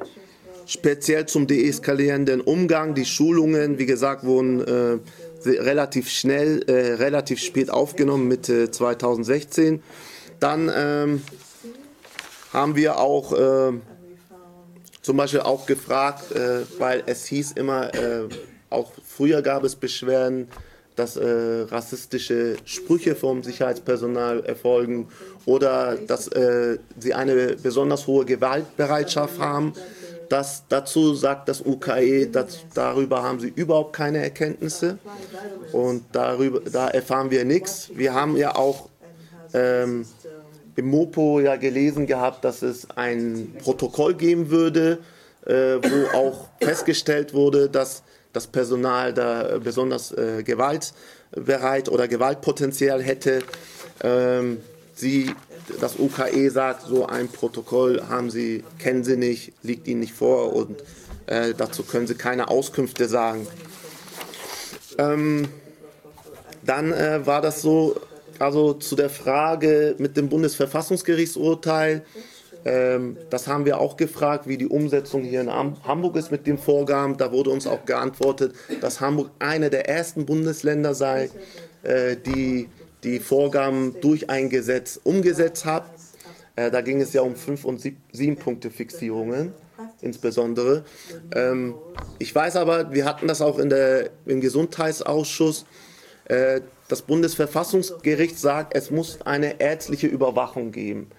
speziell 0.66 1.28
zum 1.28 1.48
deeskalierenden 1.48 2.42
Umgang, 2.42 2.94
die 2.94 3.06
Schulungen, 3.06 3.80
wie 3.80 3.86
gesagt, 3.86 4.26
wurden 4.26 4.62
äh, 4.62 4.98
relativ 5.48 6.10
schnell, 6.10 6.64
äh, 6.68 6.94
relativ 6.96 7.40
spät 7.40 7.70
aufgenommen, 7.70 8.28
Mitte 8.28 8.72
2016. 8.72 9.82
Dann 10.40 10.72
ähm, 10.74 11.24
haben 12.54 12.76
wir 12.76 13.00
auch 13.00 13.34
äh, 13.34 13.74
zum 15.02 15.18
Beispiel 15.18 15.42
auch 15.42 15.66
gefragt, 15.66 16.32
äh, 16.32 16.62
weil 16.80 17.04
es 17.06 17.26
hieß 17.26 17.54
immer, 17.54 17.94
äh, 17.94 18.28
auch 18.70 18.92
früher 19.06 19.42
gab 19.42 19.64
es 19.64 19.76
Beschwerden, 19.76 20.50
dass 20.98 21.16
äh, 21.16 21.62
rassistische 21.70 22.58
Sprüche 22.66 23.16
vom 23.16 23.44
Sicherheitspersonal 23.44 24.44
erfolgen 24.44 25.08
oder 25.46 25.96
dass 25.96 26.28
äh, 26.30 26.80
sie 27.00 27.14
eine 27.14 27.56
besonders 27.56 28.08
hohe 28.08 28.26
Gewaltbereitschaft 28.26 29.40
haben. 29.40 29.74
Das, 30.30 30.64
dazu 30.68 31.14
sagt 31.14 31.48
das 31.48 31.62
UKE, 31.62 32.28
dass, 32.28 32.60
darüber 32.74 33.24
haben 33.24 33.40
sie 33.40 33.50
überhaupt 33.50 33.94
keine 33.94 34.22
Erkenntnisse 34.22 34.98
und 35.72 36.04
darüber, 36.12 36.60
da 36.70 36.90
erfahren 36.90 37.32
wir 37.32 37.46
nichts. 37.46 37.92
Wir 37.94 38.14
haben 38.14 38.36
ja 38.36 38.56
auch 38.56 38.90
ähm, 39.54 40.06
im 40.76 40.86
Mopo 40.86 41.40
ja 41.40 41.56
gelesen 41.56 42.06
gehabt, 42.08 42.44
dass 42.44 42.62
es 42.62 42.88
ein 42.96 43.56
Protokoll 43.64 44.16
geben 44.16 44.50
würde, 44.50 45.00
äh, 45.46 45.52
wo 45.54 46.18
auch 46.18 46.50
festgestellt 46.62 47.34
wurde, 47.34 47.70
dass 47.70 48.04
das 48.34 48.48
Personal 48.48 49.14
da 49.14 49.58
besonders 49.58 50.12
äh, 50.12 50.44
gewaltbereit 50.44 51.90
oder 51.90 52.08
Gewaltpotenzial 52.08 53.02
hätte. 53.02 53.40
Ähm, 54.04 54.60
sie, 54.94 55.34
das 55.80 55.98
UKE 55.98 56.50
sagt, 56.50 56.88
so 56.88 57.06
ein 57.06 57.28
Protokoll 57.28 58.04
haben 58.08 58.30
sie, 58.30 58.64
kennen 58.80 59.04
sie 59.04 59.18
nicht, 59.18 59.54
liegt 59.64 59.88
ihnen 59.88 60.00
nicht 60.02 60.14
vor 60.14 60.54
und 60.56 60.82
äh, 61.28 61.54
dazu 61.56 61.84
können 61.84 62.08
sie 62.08 62.16
keine 62.16 62.50
Auskünfte 62.50 63.08
sagen. 63.08 63.48
Ähm, 64.98 65.48
dann 66.64 66.92
äh, 66.92 67.26
war 67.26 67.42
das 67.42 67.62
so, 67.62 67.96
also 68.40 68.74
zu 68.74 68.96
der 68.96 69.10
Frage 69.10 69.96
mit 69.98 70.18
dem 70.18 70.30
Bundesverfassungsgerichtsurteil, 70.30 72.04
ähm, 72.66 73.18
das 73.30 73.48
haben 73.48 73.66
wir 73.66 73.80
auch 73.80 73.96
gefragt, 73.96 74.48
wie 74.48 74.58
die 74.58 74.68
Umsetzung 74.68 75.24
hier 75.24 75.42
in 75.42 75.52
Hamburg 75.52 76.18
ist 76.18 76.32
mit 76.32 76.46
dem 76.48 76.58
Vorgaben. 76.58 77.16
Da 77.18 77.32
wurde 77.32 77.50
uns 77.50 77.66
auch 77.66 77.86
geantwortet, 77.86 78.54
dass 78.82 79.00
Hamburg 79.00 79.30
eine 79.40 79.70
der 79.70 79.88
ersten 79.88 80.26
Bundesländer 80.26 80.94
sei, 80.94 81.30
äh, 81.84 82.18
die 82.18 82.68
die 83.08 83.20
Vorgaben 83.20 83.96
durch 84.02 84.30
ein 84.30 84.50
Gesetz 84.50 85.00
umgesetzt 85.04 85.66
hat. 85.66 85.90
Äh, 86.56 86.72
da 86.72 86.82
ging 86.82 87.02
es 87.02 87.14
ja 87.14 87.22
um 87.22 87.36
fünf 87.36 87.66
und 87.66 87.82
sieben 88.12 88.38
Punkte 88.38 88.70
Fixierungen 88.72 89.54
insbesondere. 90.02 90.84
Ähm, 91.34 91.76
ich 92.20 92.34
weiß 92.34 92.56
aber, 92.56 92.92
wir 92.92 93.06
hatten 93.06 93.28
das 93.28 93.42
auch 93.42 93.60
in 93.60 93.70
der, 93.70 94.10
im 94.26 94.42
Gesundheitsausschuss, 94.42 95.66
äh, 96.26 96.62
das 96.88 97.02
Bundesverfassungsgericht 97.02 98.40
sagt, 98.40 98.76
es 98.76 98.92
muss 98.92 99.22
eine 99.24 99.60
ärztliche 99.60 100.08
Überwachung 100.08 100.72
geben. 100.72 101.10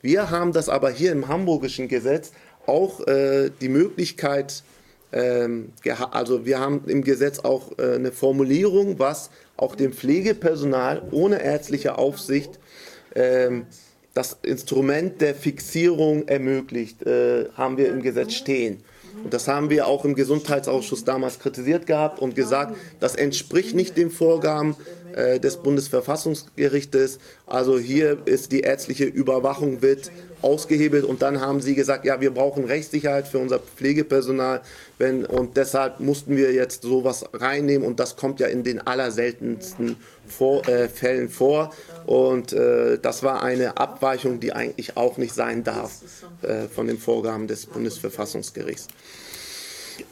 Wir 0.00 0.30
haben 0.30 0.52
das 0.52 0.68
aber 0.68 0.90
hier 0.90 1.12
im 1.12 1.28
hamburgischen 1.28 1.88
Gesetz 1.88 2.32
auch 2.66 3.06
äh, 3.06 3.50
die 3.60 3.68
Möglichkeit, 3.68 4.62
also 5.12 6.46
wir 6.46 6.58
haben 6.58 6.82
im 6.86 7.04
Gesetz 7.04 7.40
auch 7.40 7.78
äh, 7.78 7.96
eine 7.96 8.12
Formulierung, 8.12 8.98
was 8.98 9.30
auch 9.56 9.74
dem 9.74 9.92
Pflegepersonal 9.92 11.02
ohne 11.10 11.42
ärztliche 11.42 11.98
Aufsicht 11.98 12.58
ähm, 13.14 13.66
das 14.14 14.38
Instrument 14.42 15.20
der 15.20 15.34
Fixierung 15.34 16.28
ermöglicht, 16.28 17.02
äh, 17.06 17.46
haben 17.54 17.76
wir 17.76 17.88
im 17.88 18.02
Gesetz 18.02 18.34
stehen. 18.34 18.82
Und 19.22 19.34
das 19.34 19.48
haben 19.48 19.70
wir 19.70 19.86
auch 19.86 20.04
im 20.04 20.14
Gesundheitsausschuss 20.14 21.04
damals 21.04 21.38
kritisiert 21.38 21.86
gehabt 21.86 22.18
und 22.18 22.34
gesagt, 22.34 22.76
das 22.98 23.14
entspricht 23.14 23.74
nicht 23.74 23.96
den 23.96 24.10
Vorgaben 24.10 24.76
äh, 25.14 25.40
des 25.40 25.56
Bundesverfassungsgerichtes. 25.58 27.18
Also 27.46 27.78
hier 27.78 28.18
ist 28.24 28.52
die 28.52 28.60
ärztliche 28.60 29.04
Überwachung 29.04 29.82
wird 29.82 30.10
ausgehebelt 30.42 31.04
und 31.04 31.22
dann 31.22 31.40
haben 31.40 31.60
sie 31.60 31.74
gesagt, 31.74 32.04
ja, 32.04 32.20
wir 32.20 32.32
brauchen 32.32 32.64
Rechtssicherheit 32.64 33.28
für 33.28 33.38
unser 33.38 33.60
Pflegepersonal 33.60 34.60
wenn, 35.02 35.24
und 35.24 35.56
deshalb 35.56 35.98
mussten 35.98 36.36
wir 36.36 36.52
jetzt 36.52 36.82
sowas 36.82 37.24
reinnehmen 37.32 37.84
und 37.86 37.98
das 37.98 38.14
kommt 38.14 38.38
ja 38.38 38.46
in 38.46 38.62
den 38.62 38.86
allerseltensten 38.86 39.96
vor, 40.28 40.66
äh, 40.68 40.88
Fällen 40.88 41.28
vor 41.28 41.72
und 42.06 42.52
äh, 42.52 42.98
das 43.00 43.24
war 43.24 43.42
eine 43.42 43.78
Abweichung, 43.78 44.38
die 44.38 44.52
eigentlich 44.52 44.96
auch 44.96 45.18
nicht 45.18 45.34
sein 45.34 45.64
darf 45.64 46.02
äh, 46.42 46.68
von 46.68 46.86
den 46.86 46.98
Vorgaben 46.98 47.48
des 47.48 47.66
Bundesverfassungsgerichts. 47.66 48.86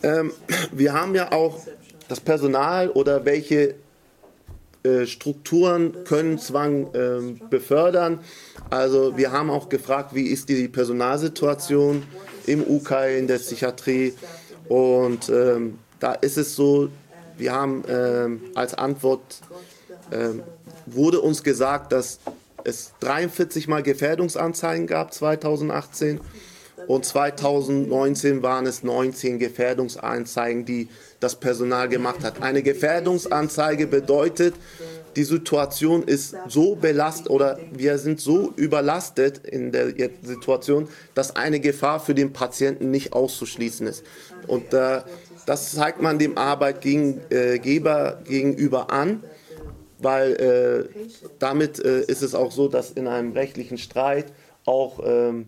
Ähm, 0.03 0.33
wir 0.73 0.93
haben 0.93 1.15
ja 1.15 1.31
auch 1.31 1.61
das 2.09 2.19
Personal 2.19 2.91
oder 2.91 3.25
welche 3.25 3.77
Strukturen 5.07 6.05
können 6.05 6.39
Zwang 6.39 6.95
äh, 6.95 7.21
befördern. 7.51 8.21
Also 8.71 9.17
wir 9.17 9.33
haben 9.33 9.51
auch 9.51 9.69
gefragt, 9.69 10.15
wie 10.15 10.27
ist 10.27 10.49
die 10.49 10.69
Personalsituation 10.69 12.03
im 12.47 12.63
UK, 12.63 12.93
in 13.19 13.27
der 13.27 13.39
Psychiatrie. 13.39 14.15
Und 14.69 15.29
ähm, 15.29 15.79
da 15.99 16.13
ist 16.13 16.39
es 16.39 16.55
so, 16.55 16.89
wir 17.37 17.53
haben 17.53 17.85
ähm, 17.89 18.41
als 18.55 18.75
Antwort, 18.75 19.41
ähm, 20.13 20.43
wurde 20.87 21.21
uns 21.21 21.43
gesagt, 21.43 21.93
dass 21.93 22.21
es 22.65 22.93
43 23.01 23.69
Mal 23.69 23.83
Gefährdungsanzeigen 23.83 24.87
gab 24.87 25.13
2018 25.13 26.21
und 26.91 27.05
2019 27.05 28.43
waren 28.43 28.67
es 28.67 28.83
19 28.83 29.39
Gefährdungsanzeigen, 29.39 30.65
die 30.65 30.89
das 31.21 31.37
Personal 31.37 31.89
gemacht 31.89 32.25
hat. 32.25 32.43
Eine 32.43 32.65
Gefährdungsanzeige 32.65 33.87
bedeutet, 33.87 34.57
die 35.15 35.23
Situation 35.23 36.03
ist 36.03 36.35
so 36.49 36.75
belastet 36.75 37.31
oder 37.31 37.61
wir 37.71 37.97
sind 37.99 38.19
so 38.21 38.53
überlastet 38.57 39.39
in 39.47 39.71
der 39.71 39.93
Situation, 40.23 40.89
dass 41.15 41.37
eine 41.37 41.61
Gefahr 41.61 42.01
für 42.01 42.17
den 42.17 42.33
Patienten 42.33 42.91
nicht 42.91 43.13
auszuschließen 43.13 43.87
ist. 43.87 44.03
Und 44.49 44.75
äh, 44.75 45.03
das 45.47 45.71
zeigt 45.71 46.03
man 46.03 46.19
dem 46.19 46.37
Arbeitgeber 46.37 48.19
gegenüber 48.25 48.91
an, 48.91 49.23
weil 50.01 50.89
äh, 50.91 51.29
damit 51.39 51.79
äh, 51.79 52.01
ist 52.01 52.23
es 52.23 52.35
auch 52.35 52.51
so, 52.51 52.67
dass 52.67 52.91
in 52.91 53.07
einem 53.07 53.31
rechtlichen 53.31 53.79
Streit 53.79 54.33
auch 54.65 54.99
ähm, 55.05 55.47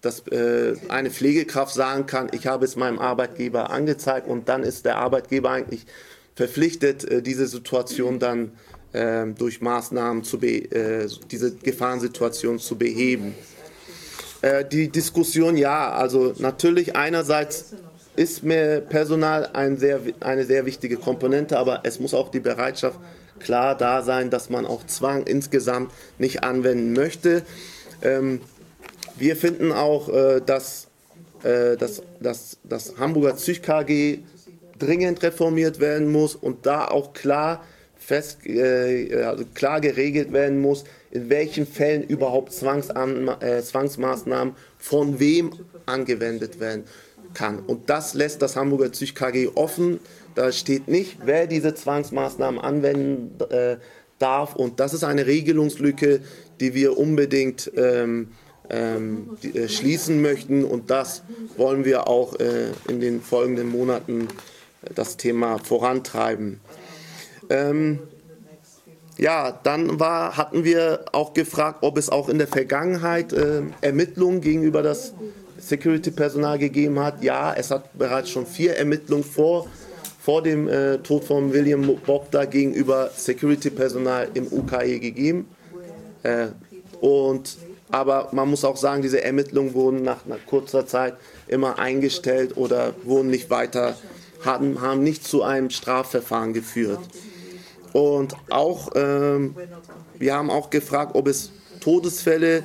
dass 0.00 0.26
äh, 0.28 0.74
eine 0.88 1.10
Pflegekraft 1.10 1.74
sagen 1.74 2.06
kann, 2.06 2.30
ich 2.32 2.46
habe 2.46 2.64
es 2.64 2.76
meinem 2.76 2.98
Arbeitgeber 2.98 3.70
angezeigt 3.70 4.28
und 4.28 4.48
dann 4.48 4.62
ist 4.62 4.84
der 4.84 4.96
Arbeitgeber 4.96 5.50
eigentlich 5.50 5.86
verpflichtet, 6.34 7.04
äh, 7.04 7.22
diese 7.22 7.46
Situation 7.46 8.18
dann 8.18 8.52
äh, 8.92 9.26
durch 9.26 9.60
Maßnahmen 9.60 10.24
zu 10.24 10.38
äh, 10.38 11.06
diese 11.30 11.54
Gefahrensituation 11.54 12.58
zu 12.58 12.76
beheben. 12.76 13.34
Äh, 14.42 14.64
die 14.64 14.88
Diskussion, 14.88 15.56
ja, 15.56 15.92
also 15.92 16.34
natürlich 16.38 16.96
einerseits 16.96 17.74
ist 18.16 18.42
mehr 18.42 18.80
Personal 18.80 19.50
ein 19.52 19.76
sehr, 19.76 20.00
eine 20.20 20.44
sehr 20.44 20.66
wichtige 20.66 20.96
Komponente, 20.96 21.58
aber 21.58 21.80
es 21.84 22.00
muss 22.00 22.14
auch 22.14 22.30
die 22.30 22.40
Bereitschaft 22.40 22.98
klar 23.38 23.76
da 23.76 24.02
sein, 24.02 24.30
dass 24.30 24.50
man 24.50 24.66
auch 24.66 24.86
Zwang 24.86 25.24
insgesamt 25.26 25.92
nicht 26.18 26.42
anwenden 26.42 26.92
möchte. 26.92 27.42
Ähm, 28.02 28.40
wir 29.20 29.36
finden 29.36 29.70
auch, 29.70 30.08
äh, 30.08 30.40
dass, 30.44 30.88
äh, 31.44 31.76
dass, 31.76 32.02
dass 32.20 32.58
das 32.64 32.96
Hamburger 32.98 33.34
Psych 33.34 33.62
KG 33.62 34.20
dringend 34.78 35.22
reformiert 35.22 35.78
werden 35.78 36.10
muss 36.10 36.34
und 36.34 36.66
da 36.66 36.88
auch 36.88 37.12
klar 37.12 37.62
fest, 37.96 38.46
äh, 38.46 39.22
also 39.22 39.44
klar 39.54 39.80
geregelt 39.80 40.32
werden 40.32 40.60
muss, 40.60 40.84
in 41.10 41.28
welchen 41.28 41.66
Fällen 41.66 42.02
überhaupt 42.02 42.52
Zwangsan 42.52 43.28
äh, 43.40 43.62
Zwangsmaßnahmen 43.62 44.54
von 44.78 45.20
wem 45.20 45.52
angewendet 45.86 46.58
werden 46.58 46.84
kann. 47.34 47.60
Und 47.60 47.90
das 47.90 48.14
lässt 48.14 48.42
das 48.42 48.56
Hamburger 48.56 48.88
Psych 48.88 49.14
KG 49.14 49.48
offen. 49.54 50.00
Da 50.34 50.50
steht 50.50 50.88
nicht, 50.88 51.18
wer 51.24 51.46
diese 51.46 51.74
Zwangsmaßnahmen 51.74 52.58
anwenden 52.58 53.38
äh, 53.50 53.76
darf. 54.18 54.56
Und 54.56 54.80
das 54.80 54.94
ist 54.94 55.04
eine 55.04 55.26
Regelungslücke, 55.26 56.20
die 56.60 56.74
wir 56.74 56.98
unbedingt 56.98 57.70
ähm, 57.76 58.28
ähm, 58.70 59.30
die, 59.42 59.56
äh, 59.56 59.68
schließen 59.68 60.22
möchten. 60.22 60.64
Und 60.64 60.90
das 60.90 61.22
wollen 61.56 61.84
wir 61.84 62.08
auch 62.08 62.38
äh, 62.38 62.70
in 62.88 63.00
den 63.00 63.20
folgenden 63.20 63.68
Monaten 63.68 64.28
äh, 64.82 64.94
das 64.94 65.16
Thema 65.16 65.58
vorantreiben. 65.58 66.60
Ähm, 67.48 67.98
ja, 69.18 69.58
dann 69.62 70.00
war, 70.00 70.36
hatten 70.36 70.64
wir 70.64 71.04
auch 71.12 71.34
gefragt, 71.34 71.78
ob 71.82 71.98
es 71.98 72.08
auch 72.08 72.28
in 72.28 72.38
der 72.38 72.46
Vergangenheit 72.46 73.32
äh, 73.32 73.62
Ermittlungen 73.82 74.40
gegenüber 74.40 74.82
das 74.82 75.12
Security-Personal 75.58 76.58
gegeben 76.58 76.98
hat. 77.00 77.22
Ja, 77.22 77.52
es 77.52 77.70
hat 77.70 77.96
bereits 77.98 78.30
schon 78.30 78.46
vier 78.46 78.76
Ermittlungen 78.76 79.24
vor, 79.24 79.66
vor 80.20 80.42
dem 80.42 80.68
äh, 80.68 80.98
Tod 80.98 81.24
von 81.24 81.52
William 81.52 81.82
Bogda 82.06 82.46
gegenüber 82.46 83.10
Security-Personal 83.14 84.28
im 84.32 84.46
UKE 84.50 84.98
gegeben. 84.98 85.48
Äh, 86.22 86.48
und 87.00 87.58
aber 87.90 88.28
man 88.32 88.48
muss 88.48 88.64
auch 88.64 88.76
sagen, 88.76 89.02
diese 89.02 89.22
Ermittlungen 89.22 89.74
wurden 89.74 90.02
nach, 90.02 90.26
nach 90.26 90.38
kurzer 90.46 90.86
Zeit 90.86 91.16
immer 91.48 91.78
eingestellt 91.78 92.56
oder 92.56 92.94
wurden 93.04 93.30
nicht 93.30 93.50
weiter, 93.50 93.96
haben, 94.44 94.80
haben 94.80 95.02
nicht 95.02 95.24
zu 95.24 95.42
einem 95.42 95.70
Strafverfahren 95.70 96.52
geführt. 96.52 97.00
Und 97.92 98.34
auch, 98.50 98.90
ähm, 98.94 99.56
wir 100.18 100.34
haben 100.34 100.50
auch 100.50 100.70
gefragt, 100.70 101.12
ob 101.14 101.26
es 101.26 101.52
Todesfälle 101.80 102.62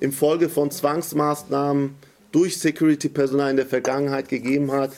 infolge 0.00 0.48
von 0.48 0.70
Zwangsmaßnahmen 0.70 1.96
durch 2.30 2.58
Security-Personal 2.58 3.50
in 3.50 3.56
der 3.56 3.66
Vergangenheit 3.66 4.28
gegeben 4.28 4.70
hat. 4.70 4.92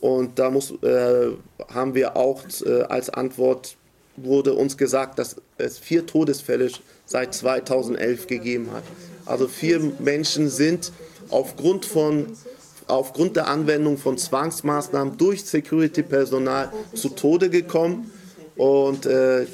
Und 0.00 0.38
da 0.38 0.50
muss, 0.50 0.70
äh, 0.82 1.30
haben 1.72 1.94
wir 1.94 2.16
auch 2.16 2.44
äh, 2.64 2.82
als 2.82 3.10
Antwort 3.10 3.76
wurde 4.16 4.54
uns 4.54 4.76
gesagt, 4.76 5.18
dass 5.18 5.36
es 5.58 5.78
vier 5.78 6.06
Todesfälle 6.06 6.70
seit 7.04 7.34
2011 7.34 8.26
gegeben 8.26 8.70
hat. 8.72 8.84
Also 9.24 9.48
vier 9.48 9.80
Menschen 9.98 10.48
sind 10.48 10.92
aufgrund, 11.30 11.84
von, 11.84 12.26
aufgrund 12.86 13.36
der 13.36 13.48
Anwendung 13.48 13.98
von 13.98 14.18
Zwangsmaßnahmen 14.18 15.16
durch 15.16 15.44
Security-Personal 15.44 16.72
zu 16.94 17.10
Tode 17.10 17.50
gekommen. 17.50 18.10
Und 18.56 19.06
äh, 19.06 19.46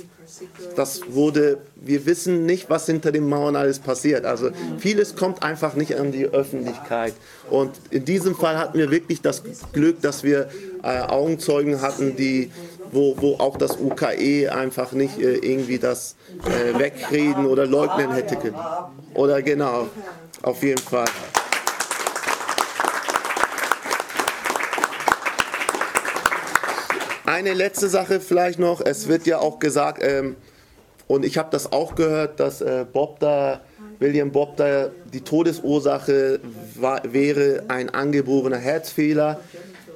das 0.77 1.03
wurde, 1.09 1.59
wir 1.77 2.07
wissen 2.07 2.46
nicht, 2.46 2.70
was 2.70 2.87
hinter 2.87 3.12
den 3.12 3.29
Mauern 3.29 3.57
alles 3.57 3.79
passiert. 3.79 4.25
Also 4.25 4.51
vieles 4.79 5.14
kommt 5.14 5.42
einfach 5.42 5.75
nicht 5.75 5.96
an 5.96 6.12
die 6.12 6.27
Öffentlichkeit. 6.27 7.14
Und 7.51 7.72
in 7.90 8.05
diesem 8.05 8.35
Fall 8.35 8.59
hatten 8.59 8.79
wir 8.79 8.90
wirklich 8.90 9.20
das 9.20 9.42
Glück, 9.72 10.01
dass 10.01 10.22
wir 10.22 10.48
äh, 10.83 11.01
Augenzeugen 11.01 11.81
hatten, 11.81 12.16
die 12.16 12.51
wo, 12.92 13.16
wo 13.18 13.37
auch 13.38 13.57
das 13.57 13.78
UKE 13.78 14.52
einfach 14.52 14.92
nicht 14.92 15.18
äh, 15.18 15.37
irgendwie 15.37 15.78
das 15.78 16.14
äh, 16.44 16.78
wegreden 16.78 17.46
oder 17.46 17.66
leugnen 17.66 18.12
hätte 18.12 18.37
können. 18.37 18.57
Oder 19.14 19.42
genau, 19.42 19.88
auf 20.42 20.62
jeden 20.62 20.83
Fall. 20.83 21.09
Eine 27.24 27.55
letzte 27.55 27.88
Sache 27.88 28.20
vielleicht 28.20 28.59
noch. 28.59 28.83
Es 28.83 29.09
wird 29.09 29.26
ja 29.26 29.38
auch 29.38 29.59
gesagt, 29.59 30.02
ähm, 30.02 30.37
und 31.07 31.24
ich 31.24 31.38
habe 31.38 31.48
das 31.50 31.72
auch 31.72 31.94
gehört, 31.94 32.40
dass 32.40 32.61
äh, 32.61 32.85
Bob 32.90 33.20
da, 33.20 33.61
William 33.98 34.33
Bob 34.33 34.57
da, 34.57 34.90
die 35.12 35.22
Todesursache 35.22 36.40
war, 36.74 37.00
wäre 37.11 37.64
ein 37.68 37.90
angeborener 37.90 38.59
Herzfehler. 38.59 39.40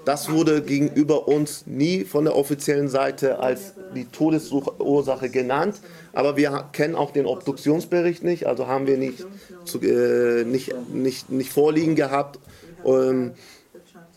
Das 0.06 0.30
wurde 0.30 0.62
gegenüber 0.62 1.26
uns 1.26 1.66
nie 1.66 2.04
von 2.04 2.24
der 2.24 2.36
offiziellen 2.36 2.88
Seite 2.88 3.40
als 3.40 3.72
die 3.96 4.04
Todesursache 4.04 5.30
genannt. 5.30 5.80
Aber 6.12 6.36
wir 6.36 6.66
kennen 6.72 6.94
auch 6.94 7.10
den 7.10 7.26
Obduktionsbericht 7.26 8.22
nicht, 8.22 8.46
also 8.46 8.68
haben 8.68 8.86
wir 8.86 8.98
nicht, 8.98 9.26
zu, 9.64 9.80
äh, 9.80 10.44
nicht, 10.44 10.72
nicht, 10.94 11.30
nicht 11.30 11.52
vorliegen 11.52 11.96
gehabt. 11.96 12.38
Ähm, 12.84 13.32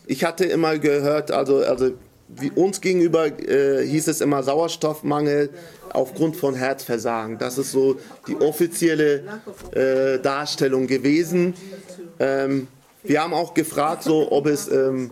ich 0.06 0.22
hatte 0.22 0.44
immer 0.44 0.78
gehört, 0.78 1.32
also, 1.32 1.56
also 1.56 1.90
wie 2.28 2.52
uns 2.52 2.80
gegenüber 2.80 3.26
äh, 3.26 3.84
hieß 3.84 4.06
es 4.06 4.20
immer 4.20 4.44
Sauerstoffmangel 4.44 5.50
aufgrund 5.92 6.36
von 6.36 6.54
Herzversagen. 6.54 7.38
Das 7.38 7.58
ist 7.58 7.72
so 7.72 7.96
die 8.28 8.36
offizielle 8.36 9.24
äh, 9.72 10.20
Darstellung 10.20 10.86
gewesen. 10.86 11.54
Ähm, 12.20 12.68
wir 13.02 13.24
haben 13.24 13.34
auch 13.34 13.54
gefragt, 13.54 14.04
so, 14.04 14.30
ob 14.30 14.46
es 14.46 14.68
ähm, 14.68 15.10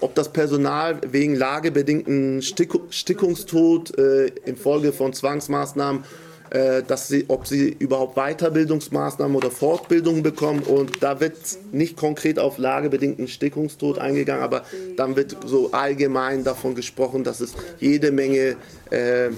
ob 0.00 0.14
das 0.14 0.32
Personal 0.32 0.98
wegen 1.10 1.34
lagebedingten 1.34 2.42
Stick 2.42 2.72
Stickungstod 2.90 3.96
äh, 3.98 4.26
infolge 4.44 4.92
von 4.92 5.12
Zwangsmaßnahmen 5.12 6.04
äh, 6.50 6.82
dass 6.82 7.06
sie, 7.06 7.26
ob 7.28 7.46
sie 7.46 7.76
überhaupt 7.78 8.16
Weiterbildungsmaßnahmen 8.16 9.36
oder 9.36 9.52
Fortbildungen 9.52 10.24
bekommen. 10.24 10.64
Und 10.64 11.00
da 11.00 11.20
wird 11.20 11.36
nicht 11.70 11.96
konkret 11.96 12.40
auf 12.40 12.58
lagebedingten 12.58 13.28
Stickungstod 13.28 14.00
eingegangen, 14.00 14.42
aber 14.42 14.64
dann 14.96 15.14
wird 15.14 15.36
so 15.46 15.70
allgemein 15.70 16.42
davon 16.42 16.74
gesprochen, 16.74 17.22
dass 17.22 17.38
es 17.38 17.54
jede 17.78 18.10
Menge 18.10 18.56
äh, 18.90 19.30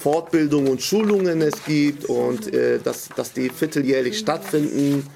Fortbildungen 0.00 0.72
und 0.72 0.82
Schulungen 0.82 1.40
es 1.40 1.64
gibt 1.64 2.06
und 2.06 2.52
äh, 2.52 2.80
dass, 2.82 3.10
dass 3.14 3.32
die 3.32 3.48
vierteljährlich 3.48 4.18
stattfinden 4.18 5.06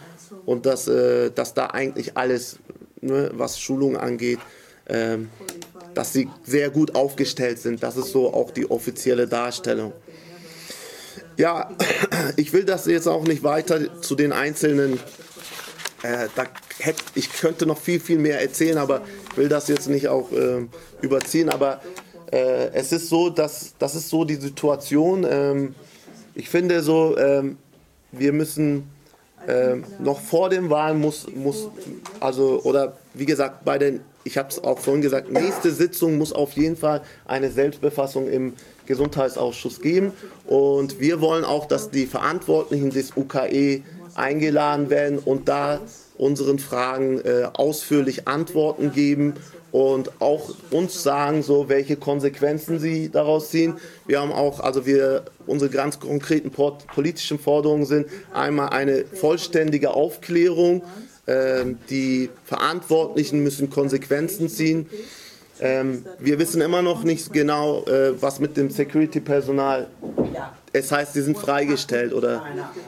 und 0.47 0.67
dass, 0.67 0.87
äh, 0.87 1.33
dass 1.33 1.53
da 1.55 1.67
eigentlich 1.67 2.17
alles, 2.17 2.61
ne, 3.01 3.33
was 3.35 3.59
Schulungen 3.59 3.97
angeht, 3.97 4.39
ähm, 4.91 5.31
dass 5.95 6.13
sie 6.13 6.29
sehr 6.45 6.71
gut 6.71 6.95
aufgestellt 6.95 7.59
sind. 7.59 7.83
Das 7.83 7.97
ist 7.97 8.13
so 8.13 8.33
auch 8.33 8.51
die 8.51 8.71
offizielle 8.71 9.27
Darstellung. 9.27 9.93
Ja, 11.37 11.71
ich 12.37 12.53
will 12.53 12.65
das 12.65 12.87
jetzt 12.87 13.07
auch 13.07 13.25
nicht 13.25 13.43
weiter 13.43 14.01
zu 14.01 14.15
den 14.15 14.33
einzelnen. 14.33 14.95
Äh, 16.03 16.29
da 16.35 16.45
hätte, 16.79 17.03
ich 17.15 17.33
könnte 17.33 17.67
noch 17.67 17.79
viel, 17.79 18.01
viel 18.01 18.19
mehr 18.19 18.41
erzählen, 18.41 18.79
aber 18.79 19.03
ich 19.31 19.37
will 19.37 19.49
das 19.49 19.69
jetzt 19.69 19.89
nicht 19.89 20.09
auch 20.09 20.33
äh, 20.33 20.67
überziehen. 21.01 21.49
Aber 21.49 21.81
äh, 22.31 22.71
es 22.73 22.93
ist 22.93 23.09
so, 23.09 23.31
dass 23.31 23.75
das 23.79 23.95
ist 23.95 24.09
so 24.09 24.25
die 24.25 24.37
Situation. 24.37 25.27
Ähm, 25.29 25.75
ich 26.35 26.49
finde 26.49 26.83
so, 26.83 27.17
ähm, 27.19 27.59
wir 28.13 28.33
müssen 28.33 28.91
ähm, 29.49 29.85
noch 29.99 30.21
vor 30.21 30.51
den 30.51 30.71
Wahlen 30.71 31.01
muss, 31.01 31.27
muss 31.35 31.69
also 32.21 32.61
oder 32.63 32.97
wie 33.15 33.27
gesagt 33.27 33.65
bei 33.65 33.79
den 33.79 34.01
ich 34.25 34.37
habe 34.37 34.49
es 34.49 34.63
auch 34.63 34.79
vorhin 34.79 35.03
gesagt, 35.03 35.31
nächste 35.31 35.71
Sitzung 35.71 36.19
muss 36.19 36.33
auf 36.33 36.53
jeden 36.53 36.77
Fall 36.77 37.03
eine 37.27 37.51
Selbstbefassung 37.51 38.29
im 38.29 38.55
Gesundheitsausschuss 38.87 39.81
geben. 39.81 40.13
Und 40.47 41.01
wir 41.01 41.21
wollen 41.21 41.45
auch, 41.45 41.67
dass 41.67 41.91
die 41.91 42.07
Verantwortlichen 42.07 42.91
des 42.91 43.17
UKE 43.17 43.83
eingeladen 44.15 44.91
werden 44.91 45.19
und 45.19 45.49
da 45.49 45.81
unseren 46.19 46.59
Fragen 46.59 47.21
äh, 47.21 47.49
ausführlich 47.55 48.29
Antworten 48.29 48.93
geben 48.93 49.35
und 49.73 50.21
auch 50.21 50.51
uns 50.71 51.03
sagen, 51.03 51.43
so 51.43 51.69
welche 51.69 51.97
Konsequenzen 51.97 52.79
sie 52.79 53.09
daraus 53.09 53.51
ziehen. 53.51 53.75
Wir 54.07 54.21
haben 54.21 54.33
auch, 54.33 54.61
also 54.61 54.85
wir, 54.85 55.25
unsere 55.47 55.71
ganz 55.71 56.01
konkreten 56.01 56.51
politischen 56.51 57.39
Forderungen 57.39 57.87
sind 57.87 58.07
einmal 58.35 58.71
eine 58.71 59.05
vollständige 59.05 59.93
Aufklärung 59.95 60.83
die 61.27 62.29
Verantwortlichen 62.45 63.45
müssen 63.45 63.71
Konsequenzen 63.71 64.49
ziehen. 64.49 64.87
Ähm, 65.63 66.07
wir 66.19 66.39
wissen 66.39 66.63
immer 66.63 66.81
noch 66.81 67.05
nicht 67.05 67.33
genau, 67.35 67.85
äh, 67.85 68.21
was 68.21 68.41
mit 68.41 68.57
dem 68.57 68.71
Security-Personal. 68.71 69.89
Es 70.73 70.91
heißt, 70.91 71.13
sie 71.13 71.21
sind 71.21 71.37
freigestellt 71.37 72.15
oder 72.15 72.45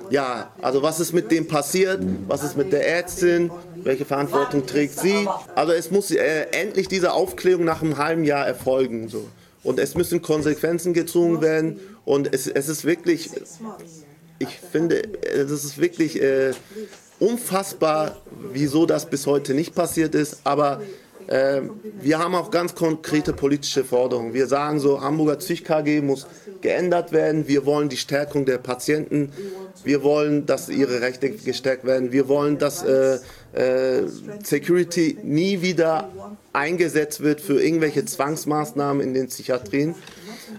ja, 0.08 0.50
also 0.62 0.82
was 0.82 0.98
ist 0.98 1.12
mit 1.12 1.30
dem 1.30 1.46
passiert? 1.46 2.02
Was 2.28 2.42
ist 2.42 2.56
mit 2.56 2.72
der 2.72 2.88
Ärztin? 2.88 3.50
Welche 3.76 4.06
Verantwortung 4.06 4.64
trägt 4.66 4.98
sie? 4.98 5.28
Also 5.54 5.72
es 5.72 5.90
muss 5.90 6.10
äh, 6.10 6.46
endlich 6.52 6.88
diese 6.88 7.12
Aufklärung 7.12 7.64
nach 7.64 7.82
einem 7.82 7.98
halben 7.98 8.24
Jahr 8.24 8.46
erfolgen 8.46 9.08
so. 9.08 9.28
Und 9.62 9.78
es 9.78 9.94
müssen 9.94 10.22
Konsequenzen 10.22 10.94
gezogen 10.94 11.42
werden 11.42 11.78
und 12.04 12.32
es, 12.32 12.46
es 12.46 12.68
ist 12.68 12.84
wirklich, 12.84 13.30
ich 14.38 14.60
finde, 14.72 15.02
es 15.22 15.50
ist 15.50 15.78
wirklich 15.78 16.20
äh, 16.20 16.52
unfassbar, 17.22 18.16
wieso 18.52 18.84
das 18.84 19.06
bis 19.06 19.26
heute 19.26 19.54
nicht 19.54 19.76
passiert 19.76 20.16
ist, 20.16 20.40
aber 20.42 20.82
äh, 21.28 21.60
wir 22.00 22.18
haben 22.18 22.34
auch 22.34 22.50
ganz 22.50 22.74
konkrete 22.74 23.32
politische 23.32 23.84
Forderungen. 23.84 24.34
Wir 24.34 24.48
sagen 24.48 24.80
so, 24.80 25.00
Hamburger 25.00 25.36
Psych 25.36 25.62
KG 25.62 26.00
muss 26.00 26.26
geändert 26.62 27.12
werden. 27.12 27.46
Wir 27.46 27.64
wollen 27.64 27.88
die 27.88 27.96
Stärkung 27.96 28.44
der 28.44 28.58
Patienten. 28.58 29.32
Wir 29.84 30.02
wollen, 30.02 30.46
dass 30.46 30.68
ihre 30.68 31.00
Rechte 31.00 31.30
gestärkt 31.30 31.84
werden. 31.84 32.10
Wir 32.10 32.26
wollen, 32.26 32.58
dass 32.58 32.82
äh, 32.82 33.18
äh, 33.52 34.02
Security 34.42 35.16
nie 35.22 35.62
wieder 35.62 36.10
eingesetzt 36.52 37.22
wird 37.22 37.40
für 37.40 37.62
irgendwelche 37.62 38.04
Zwangsmaßnahmen 38.04 39.00
in 39.00 39.14
den 39.14 39.28
Psychiatrien. 39.28 39.94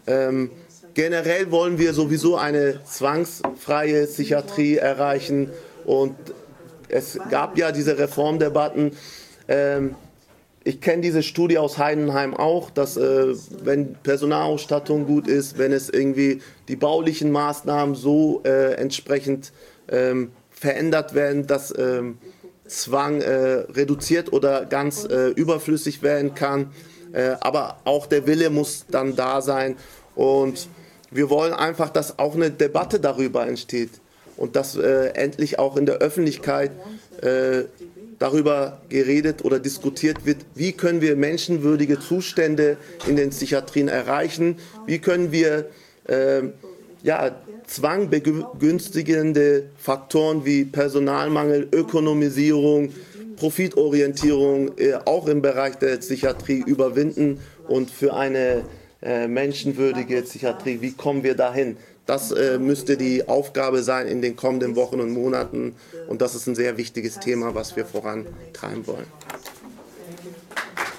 Ähm, 0.08 0.50
generell 0.94 1.52
wollen 1.52 1.78
wir 1.78 1.94
sowieso 1.94 2.38
eine 2.38 2.80
zwangsfreie 2.86 4.08
Psychiatrie 4.08 4.78
erreichen 4.78 5.50
und 5.86 6.16
es 6.90 7.20
gab 7.30 7.58
ja 7.58 7.72
diese 7.72 7.98
Reformdebatten. 7.98 8.92
Ähm, 9.48 9.96
ich 10.64 10.80
kenne 10.80 11.02
diese 11.02 11.24
Studie 11.24 11.58
aus 11.58 11.78
Heidenheim 11.78 12.34
auch, 12.34 12.70
dass 12.70 12.96
äh, 12.96 13.34
wenn 13.64 13.96
Personalausstattung 13.96 15.06
gut 15.06 15.28
ist, 15.28 15.58
wenn 15.58 15.74
es 15.74 15.90
irgendwie 15.90 16.42
die 16.68 16.78
baulichen 16.78 17.32
Maßnahmen 17.32 17.96
so 17.96 18.42
äh, 18.46 18.76
entsprechend 18.76 19.52
ähm, 19.90 20.32
verändert 20.50 21.14
werden, 21.14 21.48
dass 21.48 21.74
ähm, 21.78 22.18
Zwang 22.66 23.20
äh, 23.22 23.66
reduziert 23.74 24.32
oder 24.32 24.66
ganz 24.66 25.04
äh, 25.04 25.30
überflüssig 25.30 26.02
werden 26.02 26.34
kann. 26.34 26.72
Äh, 27.12 27.36
aber 27.42 27.80
auch 27.84 28.08
der 28.08 28.26
Wille 28.26 28.50
muss 28.50 28.86
dann 28.90 29.18
da 29.18 29.42
sein. 29.42 29.76
Und 30.16 30.70
wir 31.12 31.30
wollen 31.30 31.54
einfach, 31.54 31.90
dass 31.90 32.18
auch 32.18 32.36
eine 32.36 32.52
Debatte 32.52 33.02
darüber 33.02 33.46
entsteht 33.46 33.90
und 34.38 34.56
dass 34.56 34.76
äh, 34.76 35.08
endlich 35.14 35.60
auch 35.60 35.78
in 35.78 35.86
der 35.86 35.98
Öffentlichkeit 35.98 36.72
äh, 37.22 37.64
darüber 38.20 38.82
geredet 38.90 39.44
oder 39.44 39.60
diskutiert 39.60 40.26
wird, 40.26 40.38
wie 40.56 40.72
können 40.72 41.02
wir 41.02 41.16
menschenwürdige 41.16 42.00
Zustände 42.00 42.78
in 43.08 43.16
den 43.16 43.32
Psychiatrien 43.32 43.88
erreichen, 43.88 44.58
wie 44.86 45.00
können 45.00 45.32
wir 45.32 45.66
äh, 46.08 46.44
ja, 47.04 47.36
zwangbegünstigende 47.68 49.70
Faktoren 49.78 50.46
wie 50.46 50.64
Personalmangel, 50.64 51.68
Ökonomisierung, 51.72 52.94
Profitorientierung 53.36 54.78
äh, 54.78 54.94
auch 55.06 55.28
im 55.28 55.42
Bereich 55.42 55.76
der 55.76 55.98
Psychiatrie 55.98 56.64
überwinden 56.66 57.40
und 57.68 57.92
für 57.92 58.14
eine 58.14 58.64
äh, 59.02 59.28
menschenwürdige 59.28 60.22
Psychiatrie, 60.22 60.80
wie 60.80 60.94
kommen 60.94 61.24
wir 61.24 61.36
dahin? 61.36 61.76
Das 62.06 62.32
äh, 62.32 62.60
müsste 62.60 62.98
die 62.98 63.28
Aufgabe 63.28 63.82
sein 63.82 64.08
in 64.08 64.22
den 64.22 64.36
kommenden 64.36 64.76
Wochen 64.76 65.00
und 65.00 65.12
Monaten. 65.12 65.76
Und 66.08 66.22
das 66.22 66.36
ist 66.36 66.48
ein 66.48 66.56
sehr 66.56 66.78
wichtiges 66.78 67.20
Thema, 67.20 67.56
was 67.56 67.76
wir 67.76 67.86
vorantreiben 67.86 68.86
wollen. 68.88 69.08